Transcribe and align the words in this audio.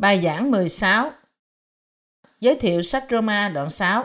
Bài 0.00 0.20
giảng 0.20 0.50
16 0.50 1.10
Giới 2.40 2.56
thiệu 2.56 2.82
sách 2.82 3.04
Roma 3.10 3.48
đoạn 3.48 3.70
6 3.70 4.04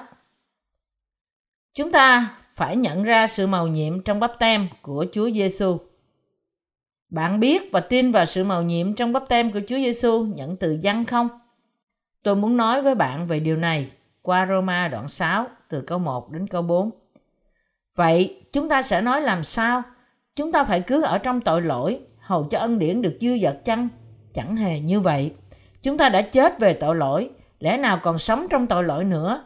Chúng 1.73 1.91
ta 1.91 2.37
phải 2.53 2.75
nhận 2.75 3.03
ra 3.03 3.27
sự 3.27 3.47
màu 3.47 3.67
nhiệm 3.67 4.01
trong 4.01 4.19
bắp 4.19 4.39
tem 4.39 4.67
của 4.81 5.05
Chúa 5.11 5.31
Giêsu. 5.31 5.77
Bạn 7.09 7.39
biết 7.39 7.69
và 7.71 7.79
tin 7.79 8.11
vào 8.11 8.25
sự 8.25 8.43
màu 8.43 8.63
nhiệm 8.63 8.95
trong 8.95 9.13
bắp 9.13 9.29
tem 9.29 9.51
của 9.51 9.59
Chúa 9.67 9.75
Giêsu 9.75 10.25
nhận 10.25 10.57
từ 10.57 10.77
dân 10.81 11.05
không? 11.05 11.29
Tôi 12.23 12.35
muốn 12.35 12.57
nói 12.57 12.81
với 12.81 12.95
bạn 12.95 13.27
về 13.27 13.39
điều 13.39 13.57
này 13.57 13.91
qua 14.21 14.47
Roma 14.49 14.87
đoạn 14.87 15.07
6 15.07 15.47
từ 15.69 15.81
câu 15.81 15.99
1 15.99 16.31
đến 16.31 16.47
câu 16.47 16.61
4. 16.61 16.89
Vậy, 17.95 18.41
chúng 18.51 18.69
ta 18.69 18.81
sẽ 18.81 19.01
nói 19.01 19.21
làm 19.21 19.43
sao? 19.43 19.83
Chúng 20.35 20.51
ta 20.51 20.63
phải 20.63 20.81
cứ 20.81 21.01
ở 21.01 21.17
trong 21.17 21.41
tội 21.41 21.61
lỗi, 21.61 21.99
hầu 22.19 22.43
cho 22.43 22.59
ân 22.59 22.79
điển 22.79 23.01
được 23.01 23.17
dư 23.21 23.37
dật 23.37 23.65
chăng? 23.65 23.87
Chẳng 24.33 24.55
hề 24.55 24.79
như 24.79 24.99
vậy. 24.99 25.33
Chúng 25.85 25.97
ta 25.97 26.09
đã 26.09 26.21
chết 26.21 26.59
về 26.59 26.73
tội 26.73 26.95
lỗi, 26.95 27.29
lẽ 27.59 27.77
nào 27.77 27.99
còn 28.03 28.17
sống 28.17 28.47
trong 28.49 28.67
tội 28.67 28.83
lỗi 28.83 29.03
nữa? 29.03 29.45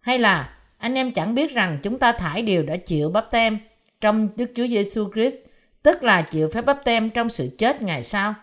Hay 0.00 0.18
là 0.18 0.58
anh 0.78 0.94
em 0.94 1.12
chẳng 1.12 1.34
biết 1.34 1.50
rằng 1.50 1.78
chúng 1.82 1.98
ta 1.98 2.12
thải 2.12 2.42
điều 2.42 2.62
đã 2.62 2.76
chịu 2.76 3.10
bắp 3.10 3.30
tem 3.30 3.58
trong 4.00 4.28
Đức 4.36 4.50
Chúa 4.54 4.66
Giêsu 4.66 5.10
Christ, 5.14 5.36
tức 5.82 6.02
là 6.02 6.22
chịu 6.22 6.48
phép 6.54 6.64
bắp 6.64 6.84
tem 6.84 7.10
trong 7.10 7.28
sự 7.28 7.50
chết 7.58 7.82
Ngài 7.82 8.02
sao? 8.02 8.34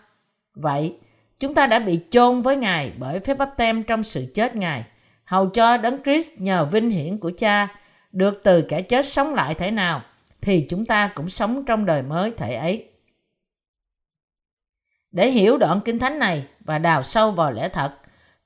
Vậy, 0.54 0.96
chúng 1.38 1.54
ta 1.54 1.66
đã 1.66 1.78
bị 1.78 2.00
chôn 2.10 2.42
với 2.42 2.56
Ngài 2.56 2.92
bởi 2.98 3.20
phép 3.20 3.38
bắp 3.38 3.56
tem 3.56 3.82
trong 3.82 4.02
sự 4.02 4.26
chết 4.34 4.56
Ngài, 4.56 4.84
hầu 5.24 5.48
cho 5.48 5.76
Đấng 5.76 6.02
Christ 6.02 6.30
nhờ 6.38 6.64
vinh 6.64 6.90
hiển 6.90 7.18
của 7.18 7.32
Cha 7.38 7.68
được 8.12 8.42
từ 8.44 8.62
kẻ 8.68 8.82
chết 8.82 9.06
sống 9.06 9.34
lại 9.34 9.54
thể 9.54 9.70
nào, 9.70 10.02
thì 10.40 10.66
chúng 10.68 10.86
ta 10.86 11.10
cũng 11.14 11.28
sống 11.28 11.64
trong 11.64 11.86
đời 11.86 12.02
mới 12.02 12.30
thể 12.30 12.54
ấy. 12.54 12.88
Để 15.12 15.30
hiểu 15.30 15.56
đoạn 15.56 15.80
kinh 15.84 15.98
thánh 15.98 16.18
này 16.18 16.46
và 16.64 16.78
đào 16.78 17.02
sâu 17.02 17.30
vào 17.30 17.52
lẽ 17.52 17.68
thật, 17.68 17.92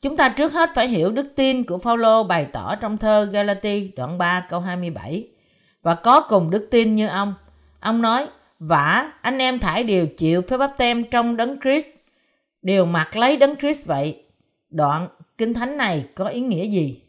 chúng 0.01 0.17
ta 0.17 0.29
trước 0.29 0.53
hết 0.53 0.71
phải 0.75 0.89
hiểu 0.89 1.13
đức 1.13 1.33
tin 1.37 1.65
của 1.65 1.79
Phaolô 1.79 2.25
bày 2.25 2.45
tỏ 2.45 2.75
trong 2.75 2.99
thơ 2.99 3.25
Galati 3.33 3.93
đoạn 3.97 4.19
3 4.19 4.47
câu 4.49 4.61
27 4.61 5.29
và 5.83 5.95
có 5.95 6.21
cùng 6.21 6.51
đức 6.51 6.69
tin 6.71 6.97
như 6.97 7.07
ông. 7.07 7.35
Ông 7.81 8.03
nói, 8.03 8.27
vả 8.59 9.13
anh 9.23 9.39
em 9.39 9.59
thải 9.59 9.85
đều 9.85 10.07
chịu 10.07 10.43
phép 10.43 10.57
bắp 10.57 10.75
tem 10.79 11.05
trong 11.05 11.37
đấng 11.37 11.61
Christ, 11.61 11.87
đều 12.63 12.87
mặc 12.87 13.17
lấy 13.17 13.37
đấng 13.37 13.57
Christ 13.57 13.87
vậy. 13.87 14.23
Đoạn 14.71 15.09
kinh 15.39 15.55
thánh 15.55 15.77
này 15.77 16.07
có 16.15 16.25
ý 16.25 16.41
nghĩa 16.41 16.65
gì? 16.65 17.03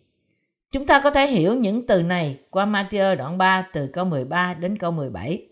Chúng 0.72 0.86
ta 0.86 1.02
có 1.04 1.10
thể 1.10 1.28
hiểu 1.28 1.56
những 1.56 1.88
từ 1.88 2.02
này 2.02 2.40
qua 2.50 2.66
Matthew 2.66 3.16
đoạn 3.16 3.38
3 3.38 3.62
từ 3.74 3.88
câu 3.94 4.06
13 4.06 4.54
đến 4.54 4.78
câu 4.78 4.92
17. 4.92 5.49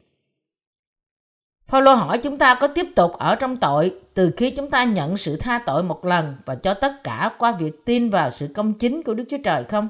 Phaolô 1.67 1.93
hỏi 1.93 2.17
chúng 2.17 2.37
ta 2.37 2.55
có 2.55 2.67
tiếp 2.67 2.87
tục 2.95 3.13
ở 3.13 3.35
trong 3.35 3.57
tội 3.57 3.93
từ 4.13 4.31
khi 4.37 4.49
chúng 4.49 4.69
ta 4.69 4.83
nhận 4.83 5.17
sự 5.17 5.37
tha 5.37 5.59
tội 5.65 5.83
một 5.83 6.05
lần 6.05 6.35
và 6.45 6.55
cho 6.55 6.73
tất 6.73 7.03
cả 7.03 7.31
qua 7.37 7.51
việc 7.51 7.85
tin 7.85 8.09
vào 8.09 8.29
sự 8.29 8.47
công 8.55 8.73
chính 8.73 9.03
của 9.03 9.13
Đức 9.13 9.23
Chúa 9.29 9.37
Trời 9.43 9.63
không? 9.63 9.89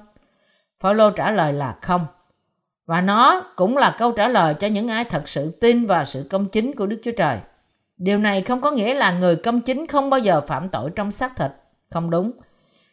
Phaolô 0.79 1.09
trả 1.09 1.31
lời 1.31 1.53
là 1.53 1.75
không. 1.81 2.05
Và 2.85 3.01
nó 3.01 3.41
cũng 3.55 3.77
là 3.77 3.95
câu 3.97 4.11
trả 4.11 4.27
lời 4.27 4.53
cho 4.53 4.67
những 4.67 4.87
ai 4.87 5.03
thật 5.03 5.27
sự 5.27 5.51
tin 5.61 5.85
vào 5.85 6.05
sự 6.05 6.27
công 6.29 6.45
chính 6.45 6.75
của 6.75 6.85
Đức 6.85 7.01
Chúa 7.03 7.11
Trời. 7.17 7.37
Điều 7.97 8.17
này 8.17 8.41
không 8.41 8.61
có 8.61 8.71
nghĩa 8.71 8.93
là 8.93 9.11
người 9.11 9.35
công 9.35 9.61
chính 9.61 9.87
không 9.87 10.09
bao 10.09 10.19
giờ 10.19 10.41
phạm 10.41 10.69
tội 10.69 10.89
trong 10.95 11.11
xác 11.11 11.35
thịt. 11.35 11.51
Không 11.91 12.09
đúng. 12.09 12.31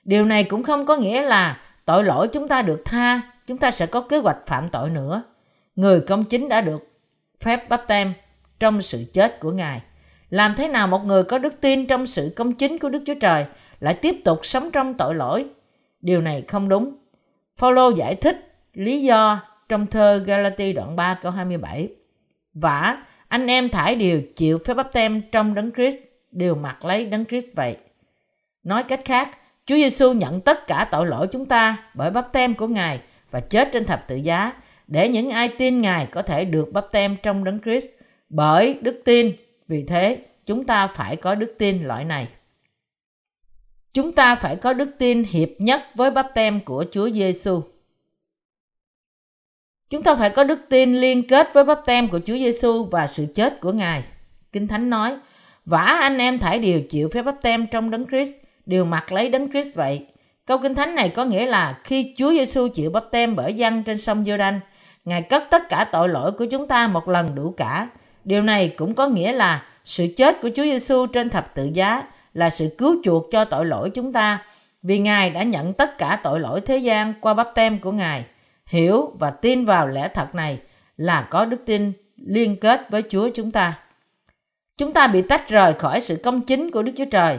Điều 0.05 0.25
này 0.25 0.45
cũng 0.45 0.63
không 0.63 0.87
có 0.87 0.97
nghĩa 0.97 1.23
là 1.23 1.61
tội 1.85 2.05
lỗi 2.05 2.29
chúng 2.29 2.49
ta 2.49 2.63
được 2.63 2.83
tha, 2.85 3.21
chúng 3.47 3.59
ta 3.59 3.71
sẽ 3.71 3.87
có 3.87 4.01
kế 4.01 4.19
hoạch 4.19 4.47
phạm 4.47 4.69
tội 4.69 4.91
nữa. 4.91 5.23
Người 5.77 6.01
công 6.01 6.25
chính 6.25 6.49
đã 6.49 6.61
được 6.61 6.89
phép 7.41 7.69
bắp 7.69 7.89
tem 7.89 8.15
trong 8.65 8.83
sự 8.83 9.05
chết 9.13 9.41
của 9.41 9.51
Ngài. 9.51 9.81
Làm 10.31 10.55
thế 10.55 10.69
nào 10.69 10.87
một 10.87 11.05
người 11.05 11.25
có 11.25 11.39
đức 11.39 11.61
tin 11.61 11.87
trong 11.87 12.07
sự 12.07 12.33
công 12.37 12.55
chính 12.55 12.79
của 12.79 12.89
Đức 12.89 13.03
Chúa 13.07 13.15
Trời 13.21 13.45
lại 13.81 13.95
tiếp 13.95 14.17
tục 14.25 14.41
sống 14.43 14.71
trong 14.71 14.95
tội 14.95 15.15
lỗi? 15.15 15.47
Điều 16.01 16.21
này 16.21 16.45
không 16.49 16.69
đúng. 16.69 16.97
Phaolô 17.57 17.91
giải 17.91 18.15
thích 18.15 18.57
lý 18.75 19.03
do 19.03 19.41
trong 19.69 19.87
thơ 19.87 20.23
Galati 20.27 20.73
đoạn 20.73 20.97
3 20.97 21.19
câu 21.23 21.33
27. 21.33 21.89
Vả, 22.55 22.97
anh 23.29 23.47
em 23.47 23.69
thải 23.69 23.97
đều 23.97 24.21
chịu 24.35 24.59
phép 24.59 24.75
bắp 24.75 24.93
tem 24.93 25.23
trong 25.33 25.55
đấng 25.55 25.73
Christ, 25.73 25.99
đều 26.31 26.55
mặc 26.55 26.85
lấy 26.85 27.07
đấng 27.07 27.25
Christ 27.25 27.57
vậy. 27.57 27.77
Nói 28.63 28.83
cách 28.83 29.01
khác, 29.05 29.39
Chúa 29.67 29.77
Giêsu 29.77 30.13
nhận 30.13 30.41
tất 30.41 30.67
cả 30.67 30.89
tội 30.91 31.07
lỗi 31.07 31.27
chúng 31.33 31.47
ta 31.47 31.77
bởi 31.95 32.11
bắp 32.11 32.33
tem 32.33 32.55
của 32.55 32.67
Ngài 32.67 33.01
và 33.31 33.41
chết 33.41 33.69
trên 33.73 33.85
thập 33.85 34.09
tự 34.09 34.17
giá 34.17 34.53
để 34.87 35.09
những 35.09 35.31
ai 35.31 35.49
tin 35.49 35.81
Ngài 35.81 36.07
có 36.07 36.23
thể 36.23 36.45
được 36.45 36.73
bắp 36.73 36.87
tem 36.93 37.17
trong 37.23 37.45
đấng 37.45 37.61
Christ 37.61 37.87
bởi 38.35 38.79
đức 38.81 39.03
tin. 39.05 39.33
Vì 39.69 39.85
thế, 39.85 40.19
chúng 40.47 40.65
ta 40.65 40.87
phải 40.87 41.17
có 41.17 41.35
đức 41.35 41.55
tin 41.59 41.85
loại 41.85 42.05
này. 42.05 42.29
Chúng 43.93 44.13
ta 44.13 44.37
phải 44.37 44.57
có 44.57 44.73
đức 44.73 44.91
tin 44.99 45.25
hiệp 45.25 45.49
nhất 45.59 45.83
với 45.95 46.11
bắp 46.11 46.27
tem 46.35 46.61
của 46.61 46.85
Chúa 46.91 47.11
Giêsu. 47.11 47.63
Chúng 49.91 50.03
ta 50.03 50.15
phải 50.15 50.31
có 50.31 50.45
đức 50.45 50.61
tin 50.69 50.95
liên 50.95 51.29
kết 51.29 51.49
với 51.53 51.65
bắp 51.65 51.81
tem 51.87 52.09
của 52.09 52.19
Chúa 52.19 52.35
Giêsu 52.35 52.85
và 52.85 53.07
sự 53.07 53.27
chết 53.35 53.61
của 53.61 53.73
Ngài. 53.73 54.05
Kinh 54.53 54.69
Thánh 54.69 54.91
nói, 54.91 55.17
vả 55.65 55.99
anh 56.01 56.19
em 56.19 56.39
thải 56.39 56.59
đều 56.59 56.81
chịu 56.89 57.09
phép 57.09 57.23
bắp 57.23 57.43
tem 57.43 57.67
trong 57.67 57.91
đấng 57.91 58.07
Christ, 58.07 58.35
đều 58.67 58.85
mặc 58.85 59.13
lấy 59.13 59.29
đấng 59.29 59.51
Christ 59.51 59.77
vậy. 59.77 60.07
Câu 60.47 60.59
Kinh 60.59 60.75
Thánh 60.75 60.95
này 60.95 61.09
có 61.09 61.25
nghĩa 61.25 61.47
là 61.47 61.81
khi 61.85 62.15
Chúa 62.17 62.31
Giêsu 62.31 62.69
chịu 62.69 62.91
bắp 62.91 63.05
tem 63.11 63.37
bởi 63.37 63.55
dân 63.55 63.83
trên 63.83 63.99
sông 63.99 64.25
Giô-đanh, 64.25 64.61
Ngài 65.05 65.23
cất 65.23 65.45
tất 65.51 65.69
cả 65.69 65.89
tội 65.93 66.09
lỗi 66.09 66.33
của 66.33 66.47
chúng 66.51 66.69
ta 66.69 66.89
một 66.89 67.09
lần 67.09 67.35
đủ 67.35 67.55
cả. 67.57 67.89
Điều 68.25 68.43
này 68.43 68.69
cũng 68.69 68.95
có 68.95 69.07
nghĩa 69.07 69.33
là 69.33 69.63
sự 69.85 70.07
chết 70.17 70.41
của 70.43 70.51
Chúa 70.55 70.63
Giêsu 70.63 71.07
trên 71.07 71.31
thập 71.31 71.55
tự 71.55 71.71
giá 71.75 72.03
là 72.35 72.51
sự 72.51 72.75
cứu 72.79 72.97
chuộc 73.05 73.31
cho 73.31 73.45
tội 73.45 73.67
lỗi 73.67 73.91
chúng 73.91 74.13
ta, 74.13 74.45
vì 74.83 74.99
Ngài 74.99 75.31
đã 75.31 75.43
nhận 75.43 75.73
tất 75.73 75.99
cả 75.99 76.21
tội 76.23 76.41
lỗi 76.41 76.61
thế 76.61 76.79
gian 76.79 77.15
qua 77.21 77.35
bắp 77.35 77.49
tem 77.55 77.79
của 77.79 77.93
Ngài. 77.93 78.25
Hiểu 78.67 79.13
và 79.19 79.31
tin 79.31 79.65
vào 79.65 79.87
lẽ 79.87 80.09
thật 80.09 80.35
này 80.35 80.59
là 80.97 81.27
có 81.31 81.45
đức 81.45 81.63
tin 81.67 81.93
liên 82.17 82.57
kết 82.57 82.91
với 82.91 83.03
Chúa 83.09 83.29
chúng 83.35 83.51
ta. 83.51 83.79
Chúng 84.77 84.93
ta 84.93 85.07
bị 85.07 85.23
tách 85.23 85.49
rời 85.49 85.73
khỏi 85.73 86.01
sự 86.01 86.21
công 86.25 86.41
chính 86.41 86.71
của 86.71 86.83
Đức 86.83 86.93
Chúa 86.97 87.05
Trời 87.11 87.39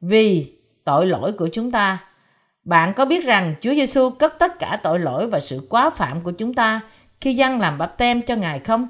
vì 0.00 0.56
tội 0.84 1.06
lỗi 1.06 1.32
của 1.32 1.48
chúng 1.52 1.70
ta. 1.70 1.98
Bạn 2.64 2.94
có 2.94 3.04
biết 3.04 3.24
rằng 3.24 3.54
Chúa 3.60 3.74
Giêsu 3.74 4.10
cất 4.10 4.38
tất 4.38 4.58
cả 4.58 4.78
tội 4.82 4.98
lỗi 4.98 5.26
và 5.26 5.40
sự 5.40 5.66
quá 5.70 5.90
phạm 5.90 6.20
của 6.20 6.32
chúng 6.32 6.54
ta 6.54 6.80
khi 7.20 7.34
dân 7.34 7.60
làm 7.60 7.78
bắp 7.78 7.98
tem 7.98 8.22
cho 8.22 8.36
Ngài 8.36 8.58
không? 8.58 8.88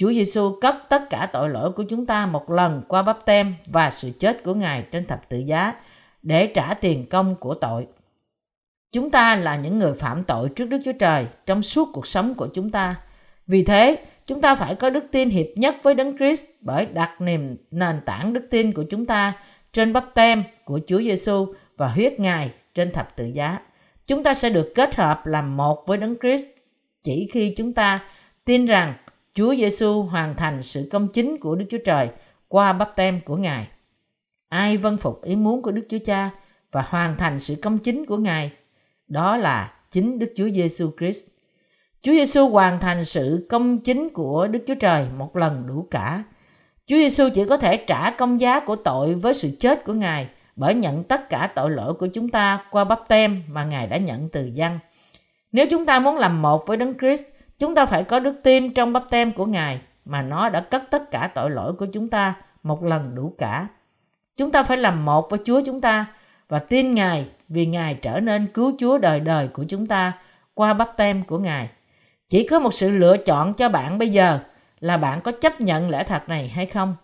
Chúa 0.00 0.12
Giêsu 0.12 0.58
cất 0.60 0.76
tất 0.88 1.10
cả 1.10 1.28
tội 1.32 1.48
lỗi 1.48 1.72
của 1.72 1.82
chúng 1.82 2.06
ta 2.06 2.26
một 2.26 2.50
lần 2.50 2.82
qua 2.88 3.02
bắp 3.02 3.24
tem 3.24 3.54
và 3.66 3.90
sự 3.90 4.10
chết 4.18 4.44
của 4.44 4.54
Ngài 4.54 4.84
trên 4.92 5.06
thập 5.06 5.28
tự 5.28 5.38
giá 5.38 5.74
để 6.22 6.46
trả 6.46 6.74
tiền 6.74 7.06
công 7.06 7.36
của 7.36 7.54
tội. 7.54 7.86
Chúng 8.92 9.10
ta 9.10 9.36
là 9.36 9.56
những 9.56 9.78
người 9.78 9.94
phạm 9.94 10.24
tội 10.24 10.48
trước 10.48 10.66
Đức 10.66 10.80
Chúa 10.84 10.92
Trời 10.92 11.26
trong 11.46 11.62
suốt 11.62 11.88
cuộc 11.92 12.06
sống 12.06 12.34
của 12.34 12.48
chúng 12.54 12.70
ta. 12.70 12.96
Vì 13.46 13.64
thế, 13.64 13.96
chúng 14.26 14.40
ta 14.40 14.54
phải 14.54 14.74
có 14.74 14.90
đức 14.90 15.04
tin 15.12 15.30
hiệp 15.30 15.46
nhất 15.56 15.76
với 15.82 15.94
Đấng 15.94 16.16
Christ 16.16 16.44
bởi 16.60 16.86
đặt 16.86 17.20
niềm 17.20 17.56
nền 17.70 18.00
tảng 18.06 18.32
đức 18.32 18.46
tin 18.50 18.72
của 18.72 18.84
chúng 18.90 19.06
ta 19.06 19.32
trên 19.72 19.92
bắp 19.92 20.04
tem 20.14 20.44
của 20.64 20.80
Chúa 20.86 20.98
Giêsu 20.98 21.54
và 21.76 21.88
huyết 21.88 22.20
Ngài 22.20 22.50
trên 22.74 22.92
thập 22.92 23.16
tự 23.16 23.24
giá. 23.24 23.58
Chúng 24.06 24.22
ta 24.22 24.34
sẽ 24.34 24.50
được 24.50 24.72
kết 24.74 24.96
hợp 24.96 25.26
làm 25.26 25.56
một 25.56 25.86
với 25.86 25.98
Đấng 25.98 26.14
Christ 26.20 26.46
chỉ 27.02 27.28
khi 27.32 27.54
chúng 27.56 27.72
ta 27.72 28.00
tin 28.44 28.66
rằng 28.66 28.94
Chúa 29.40 29.54
Giêsu 29.54 30.02
hoàn 30.02 30.36
thành 30.36 30.62
sự 30.62 30.88
công 30.90 31.08
chính 31.08 31.38
của 31.38 31.54
Đức 31.54 31.64
Chúa 31.70 31.78
Trời 31.84 32.08
qua 32.48 32.72
bắp 32.72 32.96
tem 32.96 33.20
của 33.20 33.36
Ngài. 33.36 33.68
Ai 34.48 34.76
vâng 34.76 34.96
phục 34.96 35.22
ý 35.22 35.36
muốn 35.36 35.62
của 35.62 35.72
Đức 35.72 35.86
Chúa 35.88 35.98
Cha 36.04 36.30
và 36.72 36.84
hoàn 36.88 37.16
thành 37.16 37.40
sự 37.40 37.54
công 37.62 37.78
chính 37.78 38.06
của 38.06 38.16
Ngài, 38.16 38.52
đó 39.08 39.36
là 39.36 39.72
chính 39.90 40.18
Đức 40.18 40.32
Chúa 40.36 40.48
Giêsu 40.48 40.90
Christ. 40.98 41.26
Chúa 42.02 42.12
Giêsu 42.12 42.48
hoàn 42.48 42.80
thành 42.80 43.04
sự 43.04 43.46
công 43.50 43.78
chính 43.78 44.08
của 44.10 44.48
Đức 44.48 44.64
Chúa 44.66 44.74
Trời 44.74 45.06
một 45.18 45.36
lần 45.36 45.66
đủ 45.66 45.86
cả. 45.90 46.24
Chúa 46.86 46.96
Giêsu 46.96 47.28
chỉ 47.34 47.44
có 47.44 47.56
thể 47.56 47.76
trả 47.76 48.10
công 48.10 48.40
giá 48.40 48.60
của 48.60 48.76
tội 48.76 49.14
với 49.14 49.34
sự 49.34 49.50
chết 49.60 49.84
của 49.84 49.92
Ngài 49.92 50.28
bởi 50.56 50.74
nhận 50.74 51.04
tất 51.04 51.28
cả 51.28 51.52
tội 51.54 51.70
lỗi 51.70 51.94
của 51.94 52.06
chúng 52.06 52.28
ta 52.28 52.64
qua 52.70 52.84
bắp 52.84 53.08
tem 53.08 53.42
mà 53.48 53.64
Ngài 53.64 53.86
đã 53.86 53.96
nhận 53.96 54.28
từ 54.28 54.50
dân. 54.54 54.78
Nếu 55.52 55.66
chúng 55.70 55.86
ta 55.86 56.00
muốn 56.00 56.16
làm 56.16 56.42
một 56.42 56.66
với 56.66 56.76
Đấng 56.76 56.98
Christ, 56.98 57.24
Chúng 57.60 57.74
ta 57.74 57.86
phải 57.86 58.04
có 58.04 58.18
đức 58.18 58.34
tin 58.42 58.74
trong 58.74 58.92
bắp 58.92 59.04
tem 59.10 59.32
của 59.32 59.46
Ngài, 59.46 59.80
mà 60.04 60.22
nó 60.22 60.48
đã 60.48 60.60
cất 60.60 60.82
tất 60.90 61.10
cả 61.10 61.30
tội 61.34 61.50
lỗi 61.50 61.72
của 61.72 61.86
chúng 61.86 62.08
ta 62.08 62.34
một 62.62 62.84
lần 62.84 63.14
đủ 63.14 63.34
cả. 63.38 63.66
Chúng 64.36 64.50
ta 64.50 64.62
phải 64.62 64.76
làm 64.76 65.04
một 65.04 65.30
với 65.30 65.40
Chúa 65.44 65.60
chúng 65.66 65.80
ta 65.80 66.06
và 66.48 66.58
tin 66.58 66.94
Ngài 66.94 67.26
vì 67.48 67.66
Ngài 67.66 67.94
trở 67.94 68.20
nên 68.20 68.46
cứu 68.46 68.72
Chúa 68.78 68.98
đời 68.98 69.20
đời 69.20 69.48
của 69.48 69.64
chúng 69.68 69.86
ta 69.86 70.12
qua 70.54 70.74
bắp 70.74 70.96
tem 70.96 71.22
của 71.22 71.38
Ngài. 71.38 71.70
Chỉ 72.28 72.46
có 72.46 72.58
một 72.58 72.74
sự 72.74 72.90
lựa 72.90 73.16
chọn 73.16 73.54
cho 73.54 73.68
bạn 73.68 73.98
bây 73.98 74.10
giờ 74.10 74.38
là 74.80 74.96
bạn 74.96 75.20
có 75.20 75.32
chấp 75.32 75.60
nhận 75.60 75.90
lẽ 75.90 76.04
thật 76.04 76.28
này 76.28 76.48
hay 76.48 76.66
không. 76.66 76.96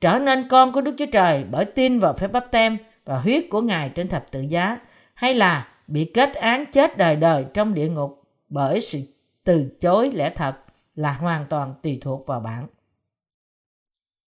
Trở 0.00 0.18
nên 0.18 0.48
con 0.48 0.72
của 0.72 0.80
Đức 0.80 0.94
Chúa 0.98 1.06
Trời 1.12 1.44
bởi 1.50 1.64
tin 1.64 1.98
vào 1.98 2.12
phép 2.12 2.32
bắp 2.32 2.50
tem 2.50 2.78
và 3.04 3.18
huyết 3.18 3.44
của 3.50 3.60
Ngài 3.60 3.88
trên 3.88 4.08
thập 4.08 4.30
tự 4.30 4.40
giá, 4.40 4.78
hay 5.14 5.34
là 5.34 5.68
bị 5.86 6.04
kết 6.14 6.34
án 6.34 6.66
chết 6.72 6.98
đời 6.98 7.16
đời 7.16 7.44
trong 7.54 7.74
địa 7.74 7.88
ngục 7.88 8.22
bởi 8.48 8.80
sự 8.80 9.00
từ 9.44 9.76
chối 9.80 10.10
lẽ 10.12 10.30
thật 10.30 10.56
là 10.94 11.12
hoàn 11.12 11.46
toàn 11.46 11.74
tùy 11.82 11.98
thuộc 12.02 12.26
vào 12.26 12.40
bạn. 12.40 12.66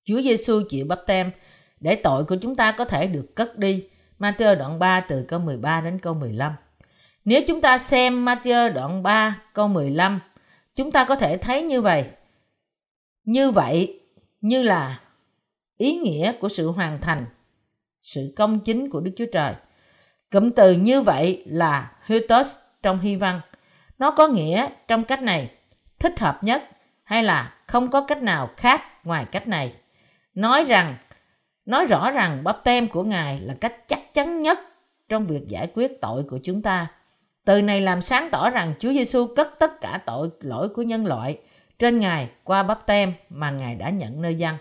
Chúa 0.04 0.22
Giêsu 0.22 0.62
chịu 0.68 0.86
bắp 0.86 1.00
tem 1.06 1.30
để 1.80 1.96
tội 1.96 2.24
của 2.24 2.36
chúng 2.40 2.56
ta 2.56 2.72
có 2.72 2.84
thể 2.84 3.06
được 3.06 3.36
cất 3.36 3.58
đi. 3.58 3.84
Matthew 4.18 4.58
đoạn 4.58 4.78
3 4.78 5.00
từ 5.00 5.24
câu 5.28 5.40
13 5.40 5.80
đến 5.80 5.98
câu 5.98 6.14
15. 6.14 6.52
Nếu 7.24 7.42
chúng 7.46 7.60
ta 7.60 7.78
xem 7.78 8.24
Matthew 8.24 8.72
đoạn 8.72 9.02
3 9.02 9.42
câu 9.54 9.68
15, 9.68 10.20
chúng 10.74 10.92
ta 10.92 11.04
có 11.04 11.14
thể 11.14 11.36
thấy 11.36 11.62
như 11.62 11.80
vậy. 11.80 12.10
Như 13.24 13.50
vậy, 13.50 14.00
như 14.40 14.62
là 14.62 15.00
ý 15.76 15.96
nghĩa 15.96 16.32
của 16.40 16.48
sự 16.48 16.70
hoàn 16.70 17.00
thành, 17.00 17.26
sự 18.00 18.32
công 18.36 18.60
chính 18.60 18.90
của 18.90 19.00
Đức 19.00 19.12
Chúa 19.16 19.26
Trời. 19.32 19.54
Cụm 20.30 20.50
từ 20.50 20.72
như 20.72 21.00
vậy 21.00 21.42
là 21.46 21.92
hutos 22.06 22.56
trong 22.82 23.00
Hy 23.00 23.16
văn. 23.16 23.40
Nó 23.98 24.10
có 24.10 24.28
nghĩa 24.28 24.68
trong 24.88 25.04
cách 25.04 25.22
này, 25.22 25.50
thích 25.98 26.20
hợp 26.20 26.38
nhất 26.44 26.62
hay 27.04 27.22
là 27.22 27.54
không 27.66 27.90
có 27.90 28.00
cách 28.00 28.22
nào 28.22 28.50
khác 28.56 28.82
ngoài 29.04 29.24
cách 29.24 29.48
này. 29.48 29.72
Nói 30.34 30.64
rằng, 30.64 30.96
nói 31.66 31.86
rõ 31.86 32.10
rằng 32.10 32.44
bắp 32.44 32.64
tem 32.64 32.88
của 32.88 33.02
Ngài 33.04 33.40
là 33.40 33.54
cách 33.60 33.88
chắc 33.88 34.14
chắn 34.14 34.42
nhất 34.42 34.58
trong 35.08 35.26
việc 35.26 35.46
giải 35.46 35.68
quyết 35.74 36.00
tội 36.00 36.22
của 36.22 36.38
chúng 36.42 36.62
ta. 36.62 36.86
Từ 37.44 37.62
này 37.62 37.80
làm 37.80 38.00
sáng 38.00 38.28
tỏ 38.32 38.50
rằng 38.50 38.74
Chúa 38.78 38.92
Giêsu 38.92 39.26
cất 39.36 39.58
tất 39.58 39.80
cả 39.80 40.00
tội 40.06 40.30
lỗi 40.40 40.68
của 40.68 40.82
nhân 40.82 41.06
loại 41.06 41.38
trên 41.78 41.98
Ngài 41.98 42.28
qua 42.44 42.62
bắp 42.62 42.86
tem 42.86 43.12
mà 43.30 43.50
Ngài 43.50 43.74
đã 43.74 43.90
nhận 43.90 44.22
nơi 44.22 44.34
dân. 44.34 44.56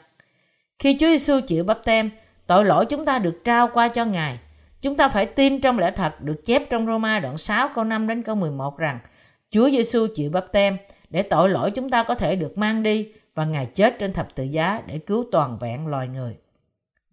Khi 0.79 0.97
Chúa 0.99 1.07
Giêsu 1.07 1.39
chịu 1.47 1.63
bắp 1.63 1.79
tem, 1.85 2.09
tội 2.47 2.65
lỗi 2.65 2.85
chúng 2.85 3.05
ta 3.05 3.19
được 3.19 3.41
trao 3.43 3.69
qua 3.73 3.87
cho 3.87 4.05
Ngài. 4.05 4.39
Chúng 4.81 4.97
ta 4.97 5.09
phải 5.09 5.25
tin 5.25 5.61
trong 5.61 5.79
lẽ 5.79 5.91
thật 5.91 6.21
được 6.21 6.45
chép 6.45 6.69
trong 6.69 6.85
Roma 6.85 7.19
đoạn 7.19 7.37
6 7.37 7.69
câu 7.75 7.83
5 7.83 8.07
đến 8.07 8.23
câu 8.23 8.35
11 8.35 8.77
rằng 8.77 8.99
Chúa 9.49 9.69
Giêsu 9.69 10.07
chịu 10.15 10.29
bắp 10.29 10.51
tem 10.51 10.77
để 11.09 11.23
tội 11.23 11.49
lỗi 11.49 11.71
chúng 11.71 11.89
ta 11.89 12.03
có 12.03 12.15
thể 12.15 12.35
được 12.35 12.57
mang 12.57 12.83
đi 12.83 13.11
và 13.35 13.45
Ngài 13.45 13.65
chết 13.65 13.99
trên 13.99 14.13
thập 14.13 14.35
tự 14.35 14.43
giá 14.43 14.81
để 14.87 14.97
cứu 14.97 15.25
toàn 15.31 15.57
vẹn 15.59 15.87
loài 15.87 16.07
người. 16.07 16.35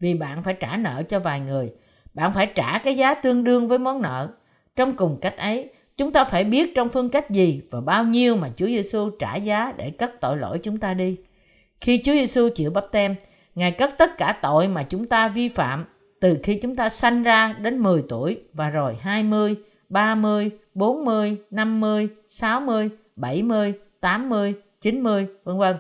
Vì 0.01 0.15
bạn 0.15 0.43
phải 0.43 0.55
trả 0.55 0.77
nợ 0.77 1.03
cho 1.09 1.21
vài 1.21 1.41
người, 1.41 1.73
bạn 2.15 2.33
phải 2.33 2.47
trả 2.47 2.79
cái 2.79 2.97
giá 2.97 3.15
tương 3.15 3.45
đương 3.45 3.69
với 3.69 3.79
món 3.79 4.03
nợ. 4.03 4.29
Trong 4.77 4.97
cùng 4.97 5.19
cách 5.21 5.37
ấy, 5.37 5.71
chúng 5.97 6.13
ta 6.13 6.25
phải 6.25 6.45
biết 6.45 6.75
trong 6.75 6.89
phương 6.89 7.09
cách 7.09 7.31
gì 7.31 7.63
và 7.71 7.81
bao 7.81 8.05
nhiêu 8.05 8.37
mà 8.37 8.51
Chúa 8.57 8.67
Giêsu 8.67 9.11
trả 9.19 9.37
giá 9.37 9.73
để 9.77 9.91
cất 9.91 10.21
tội 10.21 10.37
lỗi 10.37 10.59
chúng 10.63 10.79
ta 10.79 10.95
đi. 10.95 11.17
Khi 11.81 12.01
Chúa 12.05 12.13
Giêsu 12.13 12.49
chịu 12.55 12.71
bắp 12.71 12.85
tem, 12.93 13.15
Ngài 13.55 13.73
cất 13.73 13.95
tất 13.99 14.19
cả 14.19 14.39
tội 14.43 14.69
mà 14.69 14.83
chúng 14.83 15.07
ta 15.07 15.29
vi 15.29 15.49
phạm 15.49 15.85
từ 16.21 16.39
khi 16.43 16.59
chúng 16.63 16.77
ta 16.77 16.89
sanh 16.89 17.23
ra 17.23 17.55
đến 17.61 17.79
10 17.79 18.05
tuổi 18.09 18.39
và 18.53 18.71
rồi 18.71 18.97
20, 19.01 19.57
30, 19.89 20.51
40, 20.75 21.37
50, 21.51 22.09
60, 22.27 22.91
70, 23.17 23.75
80, 24.01 24.55
90, 24.81 25.27
vân 25.45 25.59
vân 25.59 25.77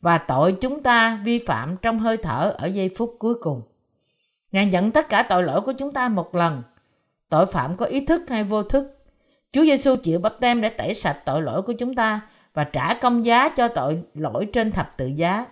và 0.00 0.18
tội 0.18 0.56
chúng 0.60 0.82
ta 0.82 1.20
vi 1.24 1.38
phạm 1.38 1.76
trong 1.82 1.98
hơi 1.98 2.16
thở 2.16 2.54
ở 2.58 2.66
giây 2.66 2.90
phút 2.96 3.16
cuối 3.18 3.34
cùng. 3.34 3.62
Ngài 4.52 4.66
nhận 4.66 4.90
tất 4.90 5.08
cả 5.08 5.22
tội 5.22 5.42
lỗi 5.42 5.60
của 5.60 5.72
chúng 5.72 5.92
ta 5.92 6.08
một 6.08 6.34
lần. 6.34 6.62
Tội 7.28 7.46
phạm 7.46 7.76
có 7.76 7.86
ý 7.86 8.06
thức 8.06 8.22
hay 8.30 8.44
vô 8.44 8.62
thức. 8.62 8.98
Chúa 9.52 9.62
Giêsu 9.62 9.96
chịu 9.96 10.18
bắp 10.18 10.40
tem 10.40 10.60
để 10.60 10.68
tẩy 10.68 10.94
sạch 10.94 11.22
tội 11.24 11.42
lỗi 11.42 11.62
của 11.62 11.72
chúng 11.72 11.94
ta 11.94 12.20
và 12.54 12.64
trả 12.64 12.94
công 12.94 13.24
giá 13.24 13.48
cho 13.48 13.68
tội 13.68 14.02
lỗi 14.14 14.48
trên 14.52 14.72
thập 14.72 14.96
tự 14.96 15.06
giá. 15.06 15.46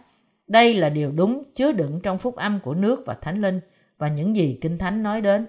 Đây 0.46 0.74
là 0.74 0.88
điều 0.88 1.12
đúng 1.12 1.42
chứa 1.54 1.72
đựng 1.72 2.00
trong 2.02 2.18
phúc 2.18 2.36
âm 2.36 2.60
của 2.60 2.74
nước 2.74 3.02
và 3.06 3.14
thánh 3.14 3.40
linh 3.40 3.60
và 3.98 4.08
những 4.08 4.36
gì 4.36 4.58
Kinh 4.60 4.78
Thánh 4.78 5.02
nói 5.02 5.20
đến. 5.20 5.46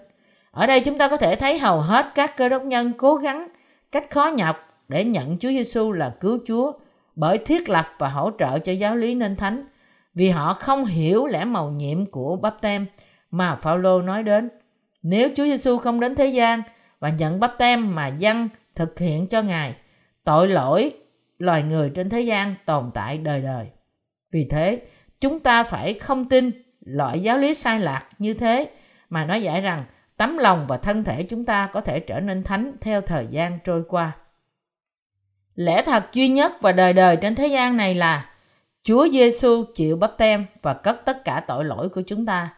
Ở 0.52 0.68
đây 0.68 0.80
chúng 0.80 0.98
ta 0.98 1.08
có 1.08 1.18
thể 1.18 1.36
thấy 1.36 1.60
hầu 1.60 1.82
hết 1.82 2.06
các 2.16 2.38
cơ 2.38 2.50
đốc 2.50 2.64
nhân 2.64 2.94
cố 2.98 3.16
gắng 3.16 3.48
cách 3.92 4.10
khó 4.10 4.32
nhọc 4.38 4.58
để 4.88 5.06
nhận 5.06 5.38
Chúa 5.38 5.50
Giêsu 5.50 5.92
là 5.92 6.16
cứu 6.20 6.40
Chúa 6.48 6.72
bởi 7.16 7.38
thiết 7.38 7.70
lập 7.70 7.88
và 7.98 8.10
hỗ 8.10 8.32
trợ 8.40 8.60
cho 8.60 8.72
giáo 8.72 8.96
lý 8.96 9.16
nên 9.16 9.36
thánh 9.36 9.66
vì 10.14 10.30
họ 10.30 10.54
không 10.54 10.86
hiểu 10.86 11.26
lẽ 11.26 11.46
màu 11.46 11.72
nhiệm 11.72 12.06
của 12.06 12.36
bắp 12.36 12.62
tem 12.62 12.86
mà 13.32 13.56
Phaolô 13.56 14.02
nói 14.02 14.24
đến. 14.24 14.50
Nếu 15.04 15.30
Chúa 15.36 15.44
Giêsu 15.44 15.78
không 15.78 16.00
đến 16.00 16.16
thế 16.16 16.28
gian 16.28 16.62
và 17.00 17.10
nhận 17.10 17.40
bắp 17.40 17.54
tem 17.58 17.96
mà 17.96 18.08
dân 18.08 18.50
thực 18.76 19.00
hiện 19.00 19.28
cho 19.28 19.42
Ngài, 19.42 19.76
tội 20.24 20.48
lỗi 20.48 20.94
loài 21.40 21.64
người 21.64 21.90
trên 21.90 22.10
thế 22.10 22.22
gian 22.22 22.56
tồn 22.66 22.92
tại 22.94 23.18
đời 23.18 23.42
đời. 23.42 23.68
Vì 24.32 24.48
thế, 24.50 24.82
chúng 25.20 25.40
ta 25.40 25.64
phải 25.64 25.94
không 25.94 26.30
tin 26.30 26.52
loại 26.82 27.20
giáo 27.20 27.38
lý 27.38 27.54
sai 27.54 27.80
lạc 27.80 28.08
như 28.20 28.34
thế 28.34 28.70
mà 29.10 29.26
nói 29.26 29.44
giải 29.44 29.62
rằng 29.62 29.84
tấm 30.22 30.38
lòng 30.38 30.66
và 30.68 30.78
thân 30.78 31.04
thể 31.04 31.24
chúng 31.24 31.46
ta 31.46 31.70
có 31.74 31.82
thể 31.82 32.00
trở 32.00 32.20
nên 32.20 32.44
thánh 32.44 32.74
theo 32.82 33.02
thời 33.02 33.28
gian 33.30 33.60
trôi 33.64 33.84
qua. 33.88 34.12
Lẽ 35.56 35.84
thật 35.86 36.04
duy 36.14 36.28
nhất 36.28 36.62
và 36.62 36.72
đời 36.72 36.94
đời 36.94 37.18
trên 37.22 37.36
thế 37.36 37.48
gian 37.48 37.78
này 37.78 37.96
là 37.96 38.30
Chúa 38.84 39.08
Giêsu 39.10 39.64
chịu 39.76 39.98
bắp 39.98 40.18
tem 40.18 40.46
và 40.62 40.74
cất 40.74 41.02
tất 41.06 41.26
cả 41.26 41.44
tội 41.48 41.66
lỗi 41.66 41.90
của 41.90 42.02
chúng 42.08 42.26
ta. 42.26 42.54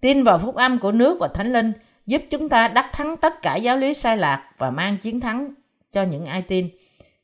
Tin 0.00 0.24
vào 0.24 0.38
phúc 0.38 0.54
âm 0.54 0.78
của 0.78 0.92
nước 0.92 1.16
và 1.20 1.28
thánh 1.28 1.52
linh 1.52 1.72
giúp 2.06 2.22
chúng 2.30 2.48
ta 2.48 2.68
đắc 2.68 2.90
thắng 2.92 3.16
tất 3.16 3.42
cả 3.42 3.56
giáo 3.56 3.76
lý 3.76 3.94
sai 3.94 4.16
lạc 4.16 4.50
và 4.58 4.70
mang 4.70 4.96
chiến 4.96 5.20
thắng 5.20 5.54
cho 5.92 6.02
những 6.02 6.26
ai 6.26 6.42
tin. 6.42 6.68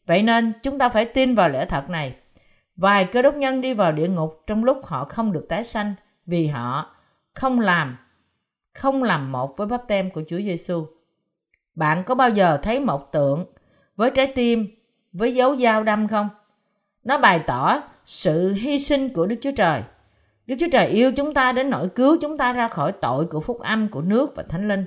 Vậy 0.07 0.23
nên 0.23 0.53
chúng 0.63 0.79
ta 0.79 0.89
phải 0.89 1.05
tin 1.05 1.35
vào 1.35 1.49
lẽ 1.49 1.67
thật 1.67 1.91
này. 1.91 2.15
Vài 2.77 3.05
cơ 3.05 3.23
đốc 3.23 3.35
nhân 3.35 3.61
đi 3.61 3.75
vào 3.75 3.93
địa 3.93 4.09
ngục 4.09 4.43
trong 4.47 4.65
lúc 4.65 4.81
họ 4.85 5.05
không 5.05 5.33
được 5.33 5.47
tái 5.49 5.65
sanh 5.65 5.95
vì 6.27 6.47
họ 6.47 6.97
không 7.35 7.61
làm 7.61 7.97
không 8.75 9.03
làm 9.03 9.33
một 9.33 9.57
với 9.57 9.67
bắp 9.67 9.89
tem 9.89 10.11
của 10.11 10.23
Chúa 10.29 10.39
Giêsu. 10.39 10.87
Bạn 11.75 12.05
có 12.05 12.15
bao 12.15 12.31
giờ 12.31 12.59
thấy 12.63 12.81
một 12.81 13.13
tượng 13.13 13.45
với 13.97 14.11
trái 14.11 14.27
tim 14.27 14.67
với 15.13 15.35
dấu 15.35 15.57
dao 15.57 15.83
đâm 15.83 16.09
không? 16.09 16.29
Nó 17.05 17.19
bày 17.19 17.41
tỏ 17.47 17.83
sự 18.05 18.53
hy 18.53 18.79
sinh 18.79 19.09
của 19.09 19.27
Đức 19.27 19.37
Chúa 19.41 19.51
Trời. 19.57 19.83
Đức 20.47 20.57
Chúa 20.61 20.69
Trời 20.73 20.87
yêu 20.87 21.13
chúng 21.13 21.35
ta 21.35 21.53
đến 21.53 21.71
nỗi 21.71 21.89
cứu 21.89 22.17
chúng 22.21 22.39
ta 22.39 22.53
ra 22.53 22.69
khỏi 22.69 22.93
tội 22.93 23.27
của 23.27 23.41
phúc 23.41 23.61
âm 23.61 23.89
của 23.89 24.01
nước 24.01 24.37
và 24.37 24.43
thánh 24.49 24.69
linh. 24.69 24.85